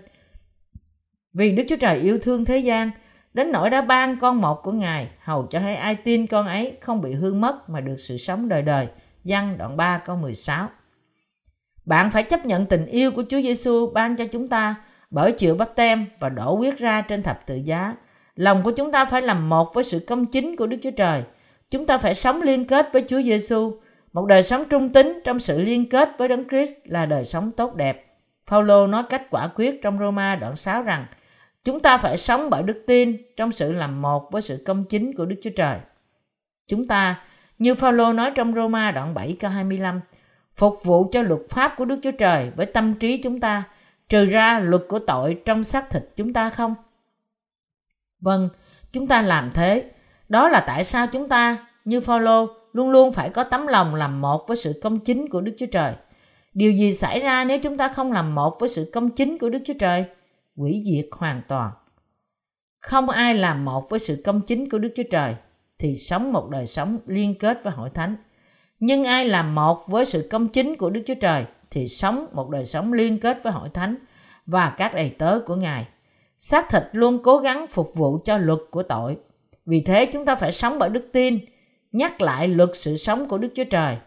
Vì 1.34 1.52
Đức 1.52 1.64
Chúa 1.70 1.76
Trời 1.76 2.00
yêu 2.00 2.18
thương 2.22 2.46
thế 2.46 2.58
gian, 2.58 2.92
đến 3.34 3.52
nỗi 3.52 3.70
đã 3.70 3.82
ban 3.82 4.20
con 4.20 4.42
một 4.42 4.64
của 4.64 4.72
Ngài, 4.72 5.10
hầu 5.20 5.48
cho 5.50 5.60
hay 5.60 5.76
ai 5.76 5.96
tin 5.96 6.28
con 6.28 6.48
ấy 6.48 6.78
không 6.82 7.02
bị 7.02 7.14
hư 7.14 7.34
mất 7.34 7.70
mà 7.70 7.82
được 7.82 7.98
sự 7.98 8.18
sống 8.18 8.50
đời 8.50 8.62
đời. 8.62 8.88
Văn 9.24 9.58
đoạn 9.58 9.78
3 9.78 9.98
câu 9.98 10.16
16 10.16 10.70
bạn 11.86 12.12
phải 12.12 12.24
chấp 12.24 12.46
nhận 12.46 12.66
tình 12.66 12.86
yêu 12.86 13.12
của 13.12 13.24
Chúa 13.30 13.42
Giêsu 13.42 13.92
ban 13.94 14.16
cho 14.16 14.26
chúng 14.26 14.48
ta 14.48 14.76
bởi 15.10 15.32
chịu 15.32 15.56
bắp 15.56 15.76
tem 15.76 16.06
và 16.20 16.30
đổ 16.30 16.56
huyết 16.56 16.78
ra 16.78 17.02
trên 17.02 17.24
thập 17.24 17.48
tự 17.48 17.56
giá 17.56 17.94
Lòng 18.36 18.64
của 18.64 18.72
chúng 18.72 18.92
ta 18.92 19.06
phải 19.06 19.22
làm 19.22 19.50
một 19.50 19.74
với 19.74 19.84
sự 19.84 20.00
công 20.08 20.26
chính 20.26 20.56
của 20.56 20.68
Đức 20.68 20.78
Chúa 20.84 20.92
Trời. 20.92 21.24
Chúng 21.70 21.86
ta 21.86 21.98
phải 21.98 22.16
sống 22.16 22.42
liên 22.42 22.68
kết 22.68 22.90
với 22.94 23.04
Chúa 23.08 23.22
Giêsu. 23.22 23.80
Một 24.14 24.26
đời 24.26 24.44
sống 24.44 24.64
trung 24.70 24.90
tín 24.90 25.20
trong 25.24 25.40
sự 25.40 25.62
liên 25.62 25.90
kết 25.90 26.10
với 26.18 26.28
Đấng 26.28 26.50
Christ 26.50 26.74
là 26.86 27.06
đời 27.06 27.26
sống 27.26 27.52
tốt 27.52 27.76
đẹp. 27.76 28.06
Phaolô 28.48 28.88
nói 28.88 29.04
cách 29.10 29.30
quả 29.30 29.48
quyết 29.56 29.82
trong 29.82 30.00
Roma 30.00 30.36
đoạn 30.36 30.56
6 30.56 30.84
rằng 30.84 31.06
chúng 31.64 31.80
ta 31.80 31.98
phải 31.98 32.18
sống 32.18 32.50
bởi 32.50 32.64
đức 32.64 32.84
tin 32.88 33.18
trong 33.36 33.52
sự 33.52 33.72
làm 33.72 34.02
một 34.02 34.32
với 34.32 34.42
sự 34.42 34.64
công 34.66 34.86
chính 34.86 35.16
của 35.16 35.26
Đức 35.26 35.36
Chúa 35.42 35.50
Trời. 35.56 35.78
Chúng 36.68 36.88
ta, 36.88 37.22
như 37.60 37.76
Phaolô 37.76 38.14
nói 38.14 38.32
trong 38.36 38.56
Roma 38.56 38.92
đoạn 38.92 39.14
7 39.14 39.38
câu 39.40 39.52
25, 39.52 40.00
phục 40.56 40.84
vụ 40.84 41.10
cho 41.12 41.22
luật 41.22 41.42
pháp 41.50 41.74
của 41.78 41.86
Đức 41.86 42.00
Chúa 42.04 42.12
Trời 42.12 42.52
với 42.56 42.66
tâm 42.66 42.94
trí 42.94 43.22
chúng 43.22 43.40
ta, 43.40 43.64
trừ 44.10 44.26
ra 44.26 44.60
luật 44.60 44.82
của 44.90 45.00
tội 45.00 45.42
trong 45.46 45.64
xác 45.64 45.90
thịt 45.90 46.04
chúng 46.16 46.34
ta 46.34 46.50
không? 46.50 46.76
Vâng, 48.20 48.50
chúng 48.92 49.08
ta 49.08 49.22
làm 49.22 49.52
thế. 49.54 49.92
Đó 50.30 50.50
là 50.50 50.64
tại 50.68 50.84
sao 50.84 51.08
chúng 51.08 51.30
ta, 51.30 51.58
như 51.86 52.02
Phaolô, 52.02 52.48
luôn 52.74 52.90
luôn 52.90 53.12
phải 53.12 53.30
có 53.30 53.44
tấm 53.44 53.68
lòng 53.68 53.96
làm 53.96 54.22
một 54.22 54.46
với 54.48 54.58
sự 54.58 54.80
công 54.84 55.00
chính 55.00 55.30
của 55.30 55.42
Đức 55.42 55.56
Chúa 55.58 55.66
Trời. 55.66 55.94
Điều 56.54 56.72
gì 56.72 56.94
xảy 56.94 57.20
ra 57.20 57.44
nếu 57.44 57.60
chúng 57.60 57.78
ta 57.78 57.88
không 57.88 58.12
làm 58.12 58.36
một 58.36 58.58
với 58.60 58.70
sự 58.70 58.90
công 58.94 59.10
chính 59.10 59.38
của 59.38 59.50
Đức 59.50 59.60
Chúa 59.66 59.74
Trời? 59.80 60.06
Quỷ 60.56 60.84
diệt 60.86 61.06
hoàn 61.12 61.42
toàn. 61.48 61.72
Không 62.80 63.10
ai 63.10 63.34
làm 63.34 63.66
một 63.66 63.90
với 63.90 64.00
sự 64.00 64.22
công 64.26 64.42
chính 64.42 64.70
của 64.70 64.80
Đức 64.80 64.90
Chúa 64.96 65.04
Trời 65.12 65.36
thì 65.80 65.96
sống 65.98 66.34
một 66.34 66.50
đời 66.50 66.66
sống 66.66 67.00
liên 67.08 67.36
kết 67.40 67.64
với 67.64 67.74
hội 67.74 67.90
thánh. 67.90 68.16
Nhưng 68.86 69.04
ai 69.04 69.26
làm 69.26 69.56
một 69.56 69.88
với 69.88 70.06
sự 70.06 70.28
công 70.32 70.48
chính 70.48 70.76
của 70.76 70.90
Đức 70.90 71.02
Chúa 71.06 71.16
Trời 71.22 71.46
thì 71.72 71.88
sống 71.88 72.26
một 72.34 72.50
đời 72.50 72.66
sống 72.66 72.94
liên 72.94 73.20
kết 73.20 73.44
với 73.44 73.54
hội 73.54 73.70
thánh 73.74 73.96
và 74.46 74.74
các 74.78 74.94
đầy 74.96 75.10
tớ 75.10 75.40
của 75.46 75.56
Ngài 75.56 75.88
xác 76.38 76.70
thịt 76.70 76.84
luôn 76.92 77.20
cố 77.24 77.38
gắng 77.38 77.66
phục 77.70 77.96
vụ 77.96 78.20
cho 78.26 78.38
luật 78.38 78.60
của 78.72 78.84
tội. 78.84 79.18
Vì 79.66 79.82
thế 79.82 80.06
chúng 80.06 80.26
ta 80.26 80.36
phải 80.36 80.52
sống 80.52 80.80
bởi 80.80 80.90
đức 80.90 81.10
tin, 81.14 81.40
nhắc 81.92 82.22
lại 82.22 82.48
luật 82.48 82.70
sự 82.74 82.98
sống 82.98 83.28
của 83.28 83.38
Đức 83.38 83.50
Chúa 83.56 83.64
Trời. 83.64 83.98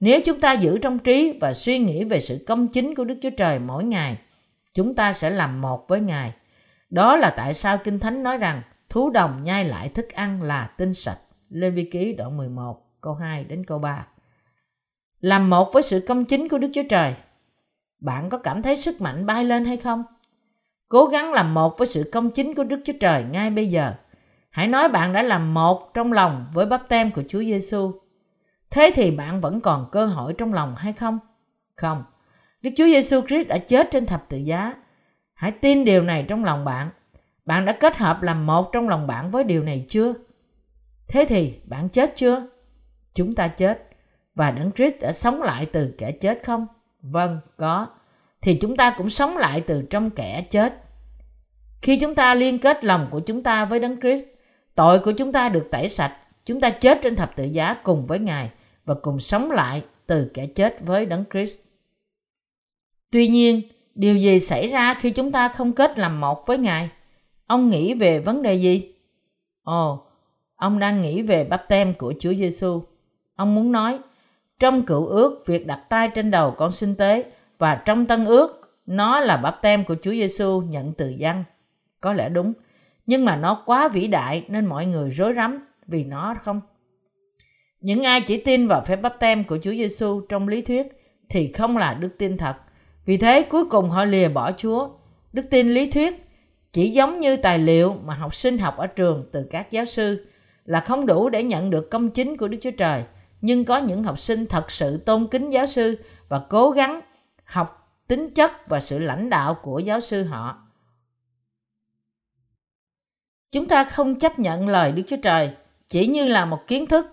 Nếu 0.00 0.20
chúng 0.24 0.40
ta 0.40 0.52
giữ 0.52 0.78
trong 0.78 0.98
trí 0.98 1.38
và 1.40 1.52
suy 1.52 1.78
nghĩ 1.78 2.04
về 2.04 2.20
sự 2.20 2.44
công 2.46 2.68
chính 2.68 2.94
của 2.94 3.04
Đức 3.04 3.18
Chúa 3.22 3.30
Trời 3.30 3.58
mỗi 3.58 3.84
ngày, 3.84 4.18
chúng 4.74 4.94
ta 4.94 5.12
sẽ 5.12 5.30
làm 5.30 5.60
một 5.60 5.88
với 5.88 6.00
Ngài. 6.00 6.32
Đó 6.90 7.16
là 7.16 7.34
tại 7.36 7.54
sao 7.54 7.78
Kinh 7.78 7.98
Thánh 7.98 8.22
nói 8.22 8.36
rằng 8.36 8.62
thú 8.90 9.10
đồng 9.10 9.42
nhai 9.42 9.64
lại 9.64 9.88
thức 9.88 10.10
ăn 10.10 10.42
là 10.42 10.66
tinh 10.78 10.94
sạch. 10.94 11.18
Lê 11.50 11.70
Vi 11.70 11.84
Ký 11.84 12.12
đoạn 12.12 12.36
11 12.36 13.00
câu 13.00 13.14
2 13.14 13.44
đến 13.44 13.64
câu 13.64 13.78
3. 13.78 14.06
Làm 15.22 15.50
một 15.50 15.72
với 15.72 15.82
sự 15.82 16.04
công 16.08 16.24
chính 16.24 16.48
của 16.48 16.58
Đức 16.58 16.68
Chúa 16.74 16.82
Trời. 16.88 17.14
Bạn 18.00 18.30
có 18.30 18.38
cảm 18.38 18.62
thấy 18.62 18.76
sức 18.76 19.00
mạnh 19.00 19.26
bay 19.26 19.44
lên 19.44 19.64
hay 19.64 19.76
không? 19.76 20.04
Cố 20.88 21.06
gắng 21.06 21.32
làm 21.32 21.54
một 21.54 21.78
với 21.78 21.86
sự 21.86 22.10
công 22.12 22.30
chính 22.30 22.54
của 22.54 22.64
Đức 22.64 22.80
Chúa 22.84 22.92
Trời 23.00 23.24
ngay 23.30 23.50
bây 23.50 23.70
giờ. 23.70 23.94
Hãy 24.50 24.66
nói 24.66 24.88
bạn 24.88 25.12
đã 25.12 25.22
làm 25.22 25.54
một 25.54 25.94
trong 25.94 26.12
lòng 26.12 26.46
với 26.54 26.66
bắp 26.66 26.88
tem 26.88 27.10
của 27.10 27.22
Chúa 27.28 27.40
Giêsu. 27.40 27.92
Thế 28.70 28.90
thì 28.94 29.10
bạn 29.10 29.40
vẫn 29.40 29.60
còn 29.60 29.88
cơ 29.92 30.06
hội 30.06 30.34
trong 30.38 30.54
lòng 30.54 30.74
hay 30.78 30.92
không? 30.92 31.18
Không. 31.76 32.04
Đức 32.62 32.70
Chúa 32.76 32.86
Giêsu 32.86 33.20
Christ 33.20 33.48
đã 33.48 33.58
chết 33.58 33.88
trên 33.90 34.06
thập 34.06 34.28
tự 34.28 34.36
giá. 34.36 34.74
Hãy 35.34 35.50
tin 35.50 35.84
điều 35.84 36.02
này 36.02 36.24
trong 36.28 36.44
lòng 36.44 36.64
bạn. 36.64 36.90
Bạn 37.46 37.64
đã 37.64 37.72
kết 37.72 37.96
hợp 37.96 38.22
làm 38.22 38.46
một 38.46 38.72
trong 38.72 38.88
lòng 38.88 39.06
bạn 39.06 39.30
với 39.30 39.44
điều 39.44 39.62
này 39.62 39.86
chưa? 39.88 40.14
Thế 41.08 41.24
thì 41.28 41.54
bạn 41.64 41.88
chết 41.88 42.12
chưa? 42.16 42.46
Chúng 43.14 43.34
ta 43.34 43.48
chết 43.48 43.91
và 44.34 44.50
Đấng 44.50 44.72
Christ 44.72 44.94
đã 45.00 45.12
sống 45.12 45.42
lại 45.42 45.66
từ 45.66 45.94
kẻ 45.98 46.12
chết 46.12 46.40
không? 46.44 46.66
Vâng, 47.02 47.40
có. 47.56 47.86
Thì 48.42 48.58
chúng 48.60 48.76
ta 48.76 48.94
cũng 48.98 49.08
sống 49.08 49.36
lại 49.36 49.60
từ 49.66 49.82
trong 49.90 50.10
kẻ 50.10 50.46
chết. 50.50 50.82
Khi 51.82 51.98
chúng 51.98 52.14
ta 52.14 52.34
liên 52.34 52.58
kết 52.58 52.84
lòng 52.84 53.08
của 53.10 53.20
chúng 53.20 53.42
ta 53.42 53.64
với 53.64 53.78
Đấng 53.78 54.00
Christ, 54.00 54.24
tội 54.74 54.98
của 54.98 55.12
chúng 55.12 55.32
ta 55.32 55.48
được 55.48 55.68
tẩy 55.70 55.88
sạch, 55.88 56.16
chúng 56.44 56.60
ta 56.60 56.70
chết 56.70 56.98
trên 57.02 57.16
thập 57.16 57.36
tự 57.36 57.44
giá 57.44 57.74
cùng 57.74 58.06
với 58.06 58.18
Ngài 58.18 58.50
và 58.84 58.94
cùng 59.02 59.20
sống 59.20 59.50
lại 59.50 59.82
từ 60.06 60.30
kẻ 60.34 60.46
chết 60.46 60.76
với 60.80 61.06
Đấng 61.06 61.24
Christ. 61.32 61.60
Tuy 63.10 63.28
nhiên, 63.28 63.62
điều 63.94 64.16
gì 64.16 64.38
xảy 64.38 64.68
ra 64.68 64.94
khi 64.94 65.10
chúng 65.10 65.32
ta 65.32 65.48
không 65.48 65.72
kết 65.72 65.98
làm 65.98 66.20
một 66.20 66.46
với 66.46 66.58
Ngài? 66.58 66.90
Ông 67.46 67.68
nghĩ 67.68 67.94
về 67.94 68.18
vấn 68.20 68.42
đề 68.42 68.54
gì? 68.54 68.94
Ồ, 69.62 70.06
ông 70.56 70.78
đang 70.78 71.00
nghĩ 71.00 71.22
về 71.22 71.44
bắp 71.44 71.68
tem 71.68 71.94
của 71.94 72.14
Chúa 72.20 72.34
Giêsu. 72.34 72.82
Ông 73.36 73.54
muốn 73.54 73.72
nói, 73.72 73.98
trong 74.62 74.82
cựu 74.82 75.06
ước, 75.06 75.46
việc 75.46 75.66
đặt 75.66 75.80
tay 75.88 76.08
trên 76.08 76.30
đầu 76.30 76.50
con 76.50 76.72
sinh 76.72 76.94
tế 76.94 77.24
và 77.58 77.74
trong 77.74 78.06
tân 78.06 78.24
ước, 78.24 78.60
nó 78.86 79.20
là 79.20 79.36
bắp 79.36 79.62
tem 79.62 79.84
của 79.84 79.94
Chúa 80.02 80.10
Giêsu 80.10 80.60
nhận 80.60 80.92
từ 80.92 81.08
dân. 81.08 81.44
Có 82.00 82.12
lẽ 82.12 82.28
đúng, 82.28 82.52
nhưng 83.06 83.24
mà 83.24 83.36
nó 83.36 83.62
quá 83.66 83.88
vĩ 83.88 84.06
đại 84.06 84.44
nên 84.48 84.66
mọi 84.66 84.86
người 84.86 85.10
rối 85.10 85.34
rắm 85.34 85.66
vì 85.86 86.04
nó 86.04 86.34
không. 86.40 86.60
Những 87.80 88.02
ai 88.02 88.20
chỉ 88.20 88.36
tin 88.36 88.68
vào 88.68 88.80
phép 88.80 88.96
bắp 88.96 89.20
tem 89.20 89.44
của 89.44 89.58
Chúa 89.62 89.70
Giêsu 89.70 90.20
trong 90.28 90.48
lý 90.48 90.62
thuyết 90.62 90.86
thì 91.28 91.52
không 91.52 91.76
là 91.76 91.94
đức 91.94 92.18
tin 92.18 92.36
thật. 92.36 92.56
Vì 93.04 93.16
thế 93.16 93.42
cuối 93.42 93.64
cùng 93.70 93.90
họ 93.90 94.04
lìa 94.04 94.28
bỏ 94.28 94.52
Chúa. 94.52 94.88
Đức 95.32 95.44
tin 95.50 95.68
lý 95.68 95.90
thuyết 95.90 96.24
chỉ 96.72 96.90
giống 96.90 97.20
như 97.20 97.36
tài 97.36 97.58
liệu 97.58 97.94
mà 98.04 98.14
học 98.14 98.34
sinh 98.34 98.58
học 98.58 98.76
ở 98.76 98.86
trường 98.86 99.24
từ 99.32 99.46
các 99.50 99.70
giáo 99.70 99.84
sư 99.84 100.26
là 100.64 100.80
không 100.80 101.06
đủ 101.06 101.28
để 101.28 101.42
nhận 101.42 101.70
được 101.70 101.90
công 101.90 102.10
chính 102.10 102.36
của 102.36 102.48
Đức 102.48 102.58
Chúa 102.62 102.70
Trời. 102.70 103.04
Nhưng 103.42 103.64
có 103.64 103.78
những 103.78 104.02
học 104.02 104.18
sinh 104.18 104.46
thật 104.46 104.70
sự 104.70 104.96
tôn 104.96 105.26
kính 105.26 105.50
giáo 105.50 105.66
sư 105.66 105.96
và 106.28 106.42
cố 106.48 106.70
gắng 106.70 107.00
học 107.44 107.98
tính 108.06 108.30
chất 108.34 108.68
và 108.68 108.80
sự 108.80 108.98
lãnh 108.98 109.30
đạo 109.30 109.54
của 109.62 109.78
giáo 109.78 110.00
sư 110.00 110.22
họ. 110.22 110.58
Chúng 113.52 113.68
ta 113.68 113.84
không 113.84 114.14
chấp 114.14 114.38
nhận 114.38 114.68
lời 114.68 114.92
Đức 114.92 115.02
Chúa 115.06 115.16
Trời 115.22 115.50
chỉ 115.88 116.06
như 116.06 116.28
là 116.28 116.44
một 116.44 116.66
kiến 116.66 116.86
thức, 116.86 117.06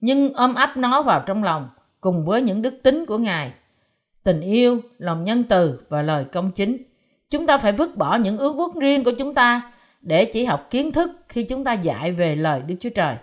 nhưng 0.00 0.32
ôm 0.32 0.54
ấp 0.54 0.76
nó 0.76 1.02
vào 1.02 1.22
trong 1.26 1.44
lòng 1.44 1.68
cùng 2.00 2.24
với 2.24 2.42
những 2.42 2.62
đức 2.62 2.74
tính 2.82 3.06
của 3.06 3.18
Ngài, 3.18 3.52
tình 4.22 4.40
yêu, 4.40 4.80
lòng 4.98 5.24
nhân 5.24 5.44
từ 5.44 5.80
và 5.88 6.02
lời 6.02 6.24
công 6.32 6.50
chính. 6.52 6.76
Chúng 7.30 7.46
ta 7.46 7.58
phải 7.58 7.72
vứt 7.72 7.96
bỏ 7.96 8.16
những 8.16 8.38
ước 8.38 8.52
quốc 8.52 8.76
riêng 8.80 9.04
của 9.04 9.12
chúng 9.18 9.34
ta 9.34 9.72
để 10.00 10.24
chỉ 10.24 10.44
học 10.44 10.66
kiến 10.70 10.92
thức 10.92 11.10
khi 11.28 11.42
chúng 11.42 11.64
ta 11.64 11.72
dạy 11.72 12.12
về 12.12 12.36
lời 12.36 12.62
Đức 12.66 12.74
Chúa 12.80 12.90
Trời. 12.94 13.16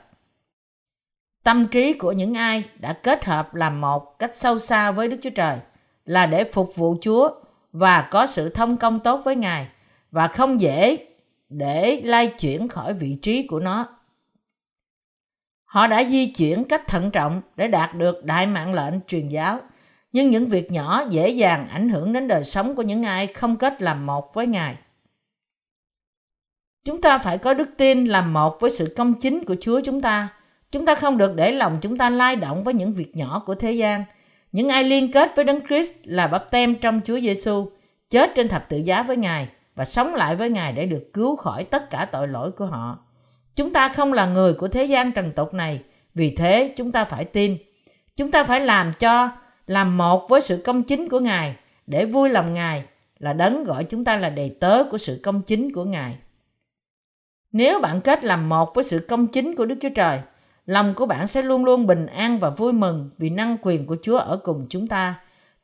Tâm 1.44 1.68
trí 1.68 1.94
của 1.94 2.12
những 2.12 2.34
ai 2.34 2.64
đã 2.80 2.94
kết 2.94 3.26
hợp 3.26 3.56
làm 3.56 3.82
một 3.82 4.20
cách 4.20 4.36
sâu 4.36 4.60
xa 4.60 4.92
với 4.92 5.08
Đức 5.08 5.18
Chúa 5.22 5.30
Trời 5.30 5.58
là 6.06 6.26
để 6.26 6.44
phục 6.44 6.76
vụ 6.76 6.98
Chúa 7.02 7.30
và 7.72 8.08
có 8.12 8.26
sự 8.26 8.50
thông 8.50 8.78
công 8.78 9.00
tốt 9.00 9.22
với 9.24 9.36
Ngài 9.36 9.68
và 10.12 10.28
không 10.28 10.62
dễ 10.62 11.08
để 11.50 12.02
lay 12.04 12.28
chuyển 12.28 12.68
khỏi 12.68 12.94
vị 12.94 13.18
trí 13.22 13.48
của 13.48 13.60
nó. 13.60 13.88
Họ 15.66 15.88
đã 15.88 16.04
di 16.04 16.26
chuyển 16.26 16.64
cách 16.64 16.88
thận 16.88 17.12
trọng 17.12 17.42
để 17.56 17.68
đạt 17.68 17.96
được 17.96 18.24
đại 18.24 18.48
mạng 18.48 18.74
lệnh 18.74 18.94
truyền 19.08 19.30
giáo, 19.30 19.60
nhưng 20.12 20.30
những 20.30 20.46
việc 20.46 20.72
nhỏ 20.72 21.04
dễ 21.10 21.30
dàng 21.30 21.68
ảnh 21.68 21.90
hưởng 21.90 22.14
đến 22.14 22.28
đời 22.28 22.44
sống 22.44 22.76
của 22.76 22.82
những 22.82 23.04
ai 23.04 23.28
không 23.28 23.56
kết 23.56 23.82
làm 23.82 24.06
một 24.06 24.34
với 24.34 24.48
Ngài. 24.48 24.78
Chúng 26.86 27.02
ta 27.02 27.18
phải 27.18 27.38
có 27.38 27.54
đức 27.54 27.70
tin 27.78 28.06
làm 28.06 28.34
một 28.34 28.60
với 28.60 28.72
sự 28.72 28.94
công 28.98 29.14
chính 29.14 29.46
của 29.46 29.56
Chúa 29.62 29.80
chúng 29.86 30.02
ta. 30.02 30.30
Chúng 30.74 30.86
ta 30.86 30.96
không 30.96 31.18
được 31.18 31.36
để 31.36 31.52
lòng 31.52 31.78
chúng 31.82 31.98
ta 31.98 32.10
lai 32.10 32.36
động 32.36 32.64
với 32.64 32.74
những 32.74 32.94
việc 32.94 33.16
nhỏ 33.16 33.44
của 33.46 33.56
thế 33.56 33.72
gian. 33.72 34.04
Những 34.52 34.70
ai 34.70 34.84
liên 34.84 35.12
kết 35.12 35.36
với 35.36 35.46
Đấng 35.46 35.68
Christ 35.68 35.94
là 36.04 36.28
bắp 36.28 36.52
tem 36.52 36.76
trong 36.76 37.02
Chúa 37.06 37.20
Giêsu, 37.20 37.70
chết 38.10 38.32
trên 38.36 38.48
thập 38.48 38.70
tự 38.70 38.78
giá 38.78 39.04
với 39.04 39.18
Ngài 39.18 39.48
và 39.76 39.86
sống 39.86 40.16
lại 40.16 40.36
với 40.36 40.50
Ngài 40.50 40.74
để 40.74 40.86
được 40.86 41.14
cứu 41.14 41.36
khỏi 41.36 41.64
tất 41.64 41.90
cả 41.90 42.06
tội 42.12 42.28
lỗi 42.28 42.52
của 42.52 42.66
họ. 42.66 43.00
Chúng 43.56 43.74
ta 43.74 43.90
không 43.90 44.14
là 44.14 44.26
người 44.26 44.54
của 44.54 44.68
thế 44.68 44.86
gian 44.86 45.12
trần 45.12 45.32
tục 45.32 45.54
này, 45.54 45.82
vì 46.16 46.36
thế 46.36 46.74
chúng 46.78 46.92
ta 46.92 47.06
phải 47.06 47.26
tin. 47.26 47.58
Chúng 48.16 48.32
ta 48.32 48.44
phải 48.44 48.60
làm 48.60 48.94
cho, 48.94 49.30
làm 49.68 49.98
một 49.98 50.30
với 50.30 50.42
sự 50.42 50.62
công 50.66 50.84
chính 50.84 51.10
của 51.10 51.20
Ngài, 51.20 51.56
để 51.88 52.06
vui 52.06 52.30
lòng 52.30 52.54
Ngài 52.54 52.84
là 53.20 53.34
đấng 53.34 53.64
gọi 53.64 53.84
chúng 53.84 54.04
ta 54.04 54.18
là 54.18 54.30
đầy 54.30 54.56
tớ 54.60 54.84
của 54.92 54.98
sự 54.98 55.20
công 55.24 55.42
chính 55.42 55.74
của 55.74 55.84
Ngài. 55.84 56.16
Nếu 57.52 57.80
bạn 57.80 58.02
kết 58.02 58.24
làm 58.24 58.50
một 58.50 58.76
với 58.76 58.84
sự 58.84 59.06
công 59.10 59.28
chính 59.28 59.56
của 59.56 59.66
Đức 59.66 59.76
Chúa 59.82 59.90
Trời, 59.96 60.20
lòng 60.66 60.94
của 60.94 61.06
bạn 61.06 61.28
sẽ 61.28 61.42
luôn 61.42 61.66
luôn 61.66 61.88
bình 61.88 62.06
an 62.06 62.40
và 62.40 62.50
vui 62.50 62.74
mừng 62.74 63.10
vì 63.18 63.30
năng 63.30 63.58
quyền 63.62 63.88
của 63.88 63.98
Chúa 64.02 64.18
ở 64.18 64.38
cùng 64.38 64.66
chúng 64.70 64.88
ta. 64.88 65.16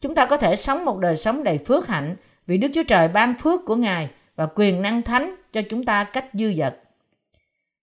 Chúng 0.01 0.15
ta 0.15 0.25
có 0.25 0.37
thể 0.37 0.55
sống 0.55 0.85
một 0.85 0.97
đời 0.97 1.17
sống 1.17 1.43
đầy 1.43 1.57
phước 1.57 1.87
hạnh 1.87 2.15
vì 2.47 2.57
Đức 2.57 2.67
Chúa 2.73 2.83
Trời 2.83 3.07
ban 3.07 3.33
phước 3.37 3.65
của 3.65 3.75
Ngài 3.75 4.09
và 4.35 4.47
quyền 4.55 4.81
năng 4.81 5.01
thánh 5.01 5.35
cho 5.53 5.61
chúng 5.69 5.85
ta 5.85 6.03
cách 6.03 6.25
dư 6.33 6.53
dật. 6.53 6.79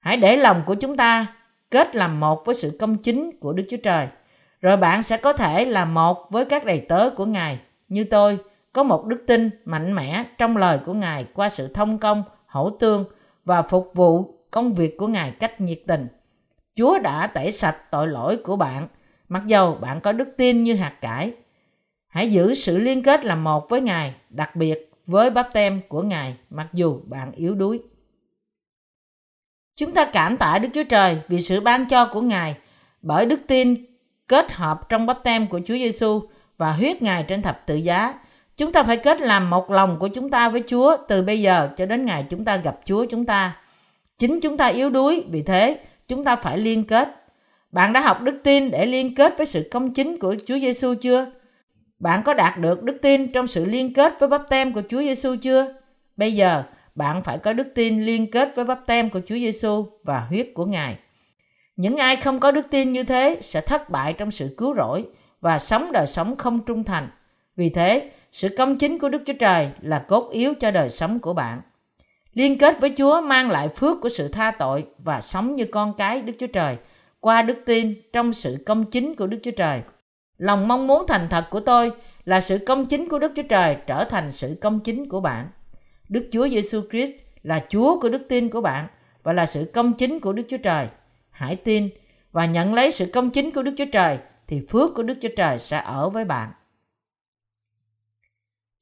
Hãy 0.00 0.16
để 0.16 0.36
lòng 0.36 0.62
của 0.66 0.74
chúng 0.74 0.96
ta 0.96 1.26
kết 1.70 1.96
làm 1.96 2.20
một 2.20 2.46
với 2.46 2.54
sự 2.54 2.76
công 2.80 2.98
chính 2.98 3.30
của 3.40 3.52
Đức 3.52 3.64
Chúa 3.70 3.76
Trời. 3.82 4.06
Rồi 4.60 4.76
bạn 4.76 5.02
sẽ 5.02 5.16
có 5.16 5.32
thể 5.32 5.64
là 5.64 5.84
một 5.84 6.30
với 6.30 6.44
các 6.44 6.64
đầy 6.64 6.80
tớ 6.80 7.10
của 7.10 7.26
Ngài. 7.26 7.58
Như 7.88 8.04
tôi, 8.04 8.38
có 8.72 8.82
một 8.82 9.06
đức 9.06 9.24
tin 9.26 9.50
mạnh 9.64 9.94
mẽ 9.94 10.24
trong 10.38 10.56
lời 10.56 10.78
của 10.84 10.94
Ngài 10.94 11.26
qua 11.34 11.48
sự 11.48 11.68
thông 11.68 11.98
công, 11.98 12.22
hỗ 12.46 12.70
tương 12.70 13.04
và 13.44 13.62
phục 13.62 13.90
vụ 13.94 14.34
công 14.50 14.74
việc 14.74 14.96
của 14.96 15.06
Ngài 15.06 15.30
cách 15.30 15.60
nhiệt 15.60 15.80
tình. 15.86 16.06
Chúa 16.76 16.98
đã 16.98 17.26
tẩy 17.26 17.52
sạch 17.52 17.90
tội 17.90 18.08
lỗi 18.08 18.36
của 18.36 18.56
bạn, 18.56 18.88
mặc 19.28 19.42
dầu 19.46 19.74
bạn 19.74 20.00
có 20.00 20.12
đức 20.12 20.28
tin 20.36 20.64
như 20.64 20.74
hạt 20.74 20.94
cải. 21.00 21.32
Hãy 22.08 22.30
giữ 22.30 22.54
sự 22.54 22.78
liên 22.78 23.02
kết 23.02 23.24
làm 23.24 23.44
một 23.44 23.68
với 23.68 23.80
Ngài, 23.80 24.14
đặc 24.30 24.56
biệt 24.56 24.90
với 25.06 25.30
bắp 25.30 25.48
tem 25.52 25.80
của 25.88 26.02
Ngài, 26.02 26.36
mặc 26.50 26.66
dù 26.72 27.00
bạn 27.04 27.32
yếu 27.32 27.54
đuối. 27.54 27.82
Chúng 29.76 29.92
ta 29.92 30.10
cảm 30.12 30.36
tạ 30.36 30.58
Đức 30.58 30.68
Chúa 30.74 30.82
Trời 30.82 31.18
vì 31.28 31.40
sự 31.40 31.60
ban 31.60 31.86
cho 31.86 32.04
của 32.04 32.20
Ngài 32.20 32.56
bởi 33.02 33.26
đức 33.26 33.40
tin 33.46 33.74
kết 34.28 34.52
hợp 34.52 34.88
trong 34.88 35.06
bắp 35.06 35.24
tem 35.24 35.46
của 35.46 35.60
Chúa 35.64 35.74
Giêsu 35.74 36.22
và 36.58 36.72
huyết 36.72 37.02
Ngài 37.02 37.22
trên 37.22 37.42
thập 37.42 37.66
tự 37.66 37.76
giá. 37.76 38.14
Chúng 38.56 38.72
ta 38.72 38.82
phải 38.82 38.96
kết 38.96 39.20
làm 39.20 39.50
một 39.50 39.70
lòng 39.70 39.96
của 39.98 40.08
chúng 40.08 40.30
ta 40.30 40.48
với 40.48 40.62
Chúa 40.66 40.96
từ 41.08 41.22
bây 41.22 41.42
giờ 41.42 41.68
cho 41.76 41.86
đến 41.86 42.04
ngày 42.04 42.24
chúng 42.28 42.44
ta 42.44 42.56
gặp 42.56 42.78
Chúa 42.84 43.06
chúng 43.10 43.26
ta. 43.26 43.56
Chính 44.18 44.40
chúng 44.40 44.56
ta 44.56 44.66
yếu 44.66 44.90
đuối, 44.90 45.24
vì 45.30 45.42
thế 45.42 45.78
chúng 46.08 46.24
ta 46.24 46.36
phải 46.36 46.58
liên 46.58 46.84
kết. 46.84 47.08
Bạn 47.72 47.92
đã 47.92 48.00
học 48.00 48.22
đức 48.22 48.40
tin 48.44 48.70
để 48.70 48.86
liên 48.86 49.14
kết 49.14 49.34
với 49.36 49.46
sự 49.46 49.68
công 49.70 49.90
chính 49.90 50.18
của 50.18 50.36
Chúa 50.46 50.58
Giêsu 50.58 50.94
chưa? 50.94 51.26
Bạn 51.98 52.22
có 52.22 52.34
đạt 52.34 52.58
được 52.58 52.82
đức 52.82 52.98
tin 53.02 53.32
trong 53.32 53.46
sự 53.46 53.64
liên 53.64 53.94
kết 53.94 54.12
với 54.18 54.28
bắp 54.28 54.42
tem 54.48 54.72
của 54.72 54.82
Chúa 54.88 55.02
Giêsu 55.02 55.36
chưa? 55.36 55.74
Bây 56.16 56.32
giờ, 56.32 56.62
bạn 56.94 57.22
phải 57.22 57.38
có 57.38 57.52
đức 57.52 57.74
tin 57.74 58.02
liên 58.02 58.30
kết 58.30 58.52
với 58.56 58.64
bắp 58.64 58.86
tem 58.86 59.10
của 59.10 59.20
Chúa 59.26 59.34
Giêsu 59.34 59.86
và 60.04 60.20
huyết 60.20 60.48
của 60.54 60.66
Ngài. 60.66 60.98
Những 61.76 61.96
ai 61.96 62.16
không 62.16 62.40
có 62.40 62.50
đức 62.50 62.66
tin 62.70 62.92
như 62.92 63.04
thế 63.04 63.38
sẽ 63.40 63.60
thất 63.60 63.90
bại 63.90 64.12
trong 64.12 64.30
sự 64.30 64.54
cứu 64.56 64.74
rỗi 64.74 65.04
và 65.40 65.58
sống 65.58 65.92
đời 65.92 66.06
sống 66.06 66.36
không 66.36 66.64
trung 66.64 66.84
thành. 66.84 67.08
Vì 67.56 67.68
thế, 67.68 68.10
sự 68.32 68.48
công 68.58 68.78
chính 68.78 68.98
của 68.98 69.08
Đức 69.08 69.22
Chúa 69.26 69.32
Trời 69.32 69.68
là 69.80 69.98
cốt 70.08 70.30
yếu 70.32 70.54
cho 70.54 70.70
đời 70.70 70.88
sống 70.88 71.18
của 71.18 71.32
bạn. 71.32 71.60
Liên 72.36 72.58
kết 72.58 72.80
với 72.80 72.92
Chúa 72.96 73.20
mang 73.20 73.50
lại 73.50 73.68
phước 73.68 74.00
của 74.00 74.08
sự 74.08 74.28
tha 74.28 74.50
tội 74.50 74.84
và 74.98 75.20
sống 75.20 75.54
như 75.54 75.64
con 75.64 75.94
cái 75.98 76.22
Đức 76.22 76.32
Chúa 76.38 76.46
Trời, 76.46 76.76
qua 77.20 77.42
đức 77.42 77.56
tin 77.66 77.94
trong 78.12 78.32
sự 78.32 78.56
công 78.66 78.84
chính 78.84 79.14
của 79.14 79.26
Đức 79.26 79.38
Chúa 79.42 79.50
Trời. 79.50 79.80
Lòng 80.38 80.68
mong 80.68 80.86
muốn 80.86 81.04
thành 81.08 81.26
thật 81.30 81.44
của 81.50 81.60
tôi 81.60 81.92
là 82.24 82.40
sự 82.40 82.58
công 82.66 82.86
chính 82.86 83.08
của 83.08 83.18
Đức 83.18 83.32
Chúa 83.36 83.42
Trời 83.42 83.76
trở 83.86 84.04
thành 84.04 84.32
sự 84.32 84.56
công 84.60 84.80
chính 84.80 85.08
của 85.08 85.20
bạn. 85.20 85.48
Đức 86.08 86.28
Chúa 86.32 86.48
Giêsu 86.48 86.80
Christ 86.90 87.12
là 87.42 87.64
Chúa 87.68 88.00
của 88.00 88.08
đức 88.08 88.22
tin 88.28 88.48
của 88.48 88.60
bạn 88.60 88.88
và 89.22 89.32
là 89.32 89.46
sự 89.46 89.70
công 89.74 89.92
chính 89.92 90.20
của 90.20 90.32
Đức 90.32 90.42
Chúa 90.48 90.58
Trời. 90.62 90.86
Hãy 91.30 91.56
tin 91.56 91.88
và 92.32 92.46
nhận 92.46 92.74
lấy 92.74 92.90
sự 92.90 93.06
công 93.12 93.30
chính 93.30 93.50
của 93.50 93.62
Đức 93.62 93.72
Chúa 93.76 93.90
Trời 93.92 94.18
thì 94.46 94.60
phước 94.68 94.94
của 94.94 95.02
Đức 95.02 95.14
Chúa 95.20 95.34
Trời 95.36 95.58
sẽ 95.58 95.82
ở 95.84 96.08
với 96.10 96.24
bạn. 96.24 96.50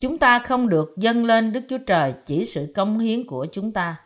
Chúng 0.05 0.19
ta 0.19 0.39
không 0.39 0.69
được 0.69 0.95
dâng 0.97 1.25
lên 1.25 1.53
Đức 1.53 1.61
Chúa 1.69 1.79
Trời 1.79 2.15
chỉ 2.25 2.45
sự 2.45 2.73
công 2.75 2.99
hiến 2.99 3.27
của 3.27 3.47
chúng 3.53 3.73
ta. 3.73 3.97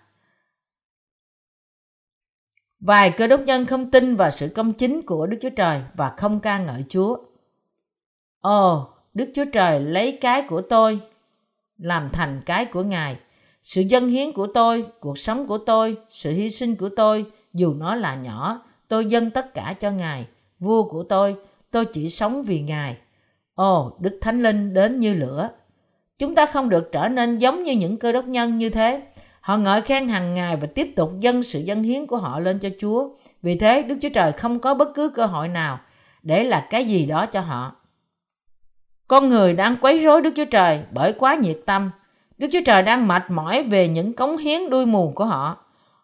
Vài 2.81 3.11
cơ 3.11 3.27
đốc 3.27 3.41
nhân 3.41 3.67
không 3.67 3.91
tin 3.91 4.17
vào 4.17 4.31
sự 4.31 4.49
công 4.55 4.73
chính 4.73 5.03
của 5.03 5.27
Đức 5.27 5.37
Chúa 5.43 5.51
Trời 5.51 5.83
và 5.95 6.15
không 6.17 6.41
ca 6.41 6.59
ngợi 6.59 6.85
Chúa. 6.89 7.17
Ồ, 8.41 8.89
Đức 9.15 9.31
Chúa 9.35 9.45
Trời 9.53 9.81
lấy 9.81 10.19
cái 10.21 10.43
của 10.49 10.61
tôi 10.61 11.01
làm 11.79 12.09
thành 12.13 12.43
cái 12.47 12.65
của 12.65 12.83
Ngài. 12.83 13.17
Sự 13.63 13.81
dân 13.81 14.09
hiến 14.09 14.33
của 14.33 14.47
tôi, 14.55 14.87
cuộc 15.01 15.19
sống 15.19 15.47
của 15.47 15.59
tôi, 15.59 15.97
sự 16.09 16.31
hy 16.33 16.51
sinh 16.51 16.77
của 16.77 16.89
tôi, 16.97 17.27
dù 17.55 17.75
nó 17.75 17.95
là 17.95 18.15
nhỏ, 18.15 18.63
tôi 18.89 19.07
dâng 19.07 19.31
tất 19.31 19.55
cả 19.55 19.75
cho 19.81 19.91
Ngài. 19.91 20.29
Vua 20.59 20.89
của 20.89 21.03
tôi, 21.03 21.37
tôi 21.71 21.85
chỉ 21.85 22.09
sống 22.09 22.43
vì 22.43 22.61
Ngài. 22.61 22.99
Ồ, 23.55 23.97
Đức 24.01 24.19
Thánh 24.21 24.43
Linh 24.43 24.75
đến 24.75 25.01
như 25.01 25.15
lửa. 25.15 25.51
Chúng 26.19 26.35
ta 26.35 26.47
không 26.47 26.69
được 26.69 26.93
trở 26.93 27.09
nên 27.09 27.39
giống 27.39 27.63
như 27.63 27.73
những 27.73 27.97
cơ 27.97 28.13
đốc 28.13 28.25
nhân 28.25 28.59
như 28.59 28.71
thế. 28.71 29.03
Họ 29.41 29.57
ngợi 29.57 29.81
khen 29.81 30.09
hàng 30.09 30.35
ngày 30.35 30.57
và 30.57 30.69
tiếp 30.75 30.93
tục 30.97 31.13
dâng 31.21 31.43
sự 31.43 31.61
dân 31.61 31.83
hiến 31.83 32.07
của 32.07 32.17
họ 32.17 32.41
lên 32.41 32.59
cho 32.59 32.69
Chúa. 32.79 33.09
Vì 33.43 33.59
thế, 33.59 33.83
Đức 33.83 33.97
Chúa 34.03 34.09
Trời 34.09 34.33
không 34.33 34.59
có 34.59 34.75
bất 34.75 34.89
cứ 34.95 35.09
cơ 35.09 35.27
hội 35.27 35.49
nào 35.49 35.79
để 36.23 36.45
là 36.45 36.67
cái 36.71 36.85
gì 36.85 37.07
đó 37.07 37.27
cho 37.27 37.41
họ. 37.41 37.77
Con 39.09 39.29
người 39.29 39.55
đang 39.55 39.77
quấy 39.81 39.99
rối 39.99 40.23
Đức 40.23 40.31
Chúa 40.37 40.45
Trời 40.45 40.81
bởi 40.93 41.13
quá 41.13 41.35
nhiệt 41.35 41.59
tâm. 41.67 41.91
Đức 42.39 42.49
Chúa 42.53 42.61
Trời 42.65 42.83
đang 42.83 43.09
mệt 43.09 43.23
mỏi 43.29 43.63
về 43.63 43.89
những 43.89 44.13
cống 44.13 44.37
hiến 44.37 44.71
đuôi 44.71 44.87
mù 44.87 45.13
của 45.15 45.25
họ. 45.25 45.57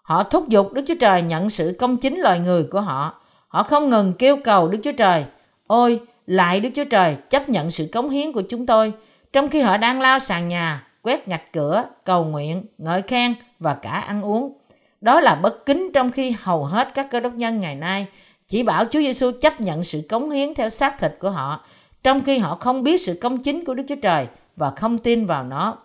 Họ 0.03 0.23
thúc 0.23 0.49
giục 0.49 0.73
Đức 0.73 0.83
Chúa 0.87 0.95
Trời 1.01 1.23
nhận 1.23 1.51
sự 1.51 1.77
công 1.79 1.97
chính 1.97 2.21
loài 2.21 2.39
người 2.39 2.65
của 2.71 2.81
họ. 2.81 3.21
Họ 3.49 3.63
không 3.63 3.91
ngừng 3.91 4.13
kêu 4.13 4.37
cầu 4.45 4.69
Đức 4.69 4.79
Chúa 4.83 4.93
Trời, 4.93 5.25
ôi, 5.67 6.01
lại 6.27 6.61
Đức 6.61 6.71
Chúa 6.75 6.85
Trời 6.85 7.17
chấp 7.31 7.49
nhận 7.49 7.71
sự 7.71 7.89
cống 7.93 8.11
hiến 8.11 8.33
của 8.33 8.43
chúng 8.49 8.67
tôi, 8.67 8.93
trong 9.35 9.51
khi 9.51 9.61
họ 9.61 9.77
đang 9.77 10.01
lao 10.01 10.19
sàn 10.19 10.49
nhà, 10.49 10.87
quét 11.03 11.29
ngạch 11.29 11.53
cửa, 11.53 11.85
cầu 12.05 12.25
nguyện, 12.25 12.67
ngợi 12.79 13.03
khen 13.03 13.35
và 13.59 13.75
cả 13.75 13.91
ăn 13.91 14.23
uống. 14.23 14.53
Đó 15.01 15.21
là 15.21 15.35
bất 15.35 15.67
kính 15.67 15.91
trong 15.95 16.11
khi 16.11 16.35
hầu 16.43 16.65
hết 16.65 16.95
các 16.95 17.11
cơ 17.11 17.21
đốc 17.21 17.35
nhân 17.35 17.61
ngày 17.61 17.75
nay 17.75 18.07
chỉ 18.49 18.63
bảo 18.63 18.85
Chúa 18.85 18.99
Giêsu 18.99 19.31
chấp 19.41 19.61
nhận 19.61 19.85
sự 19.85 20.03
cống 20.09 20.31
hiến 20.31 20.55
theo 20.55 20.71
xác 20.71 20.99
thịt 20.99 21.13
của 21.19 21.31
họ, 21.31 21.65
trong 22.03 22.25
khi 22.25 22.39
họ 22.39 22.57
không 22.61 22.83
biết 22.83 23.01
sự 23.01 23.19
công 23.21 23.43
chính 23.43 23.65
của 23.65 23.75
Đức 23.75 23.85
Chúa 23.89 24.01
Trời 24.03 24.27
và 24.57 24.71
không 24.71 24.99
tin 24.99 25.27
vào 25.27 25.45
nó. 25.45 25.79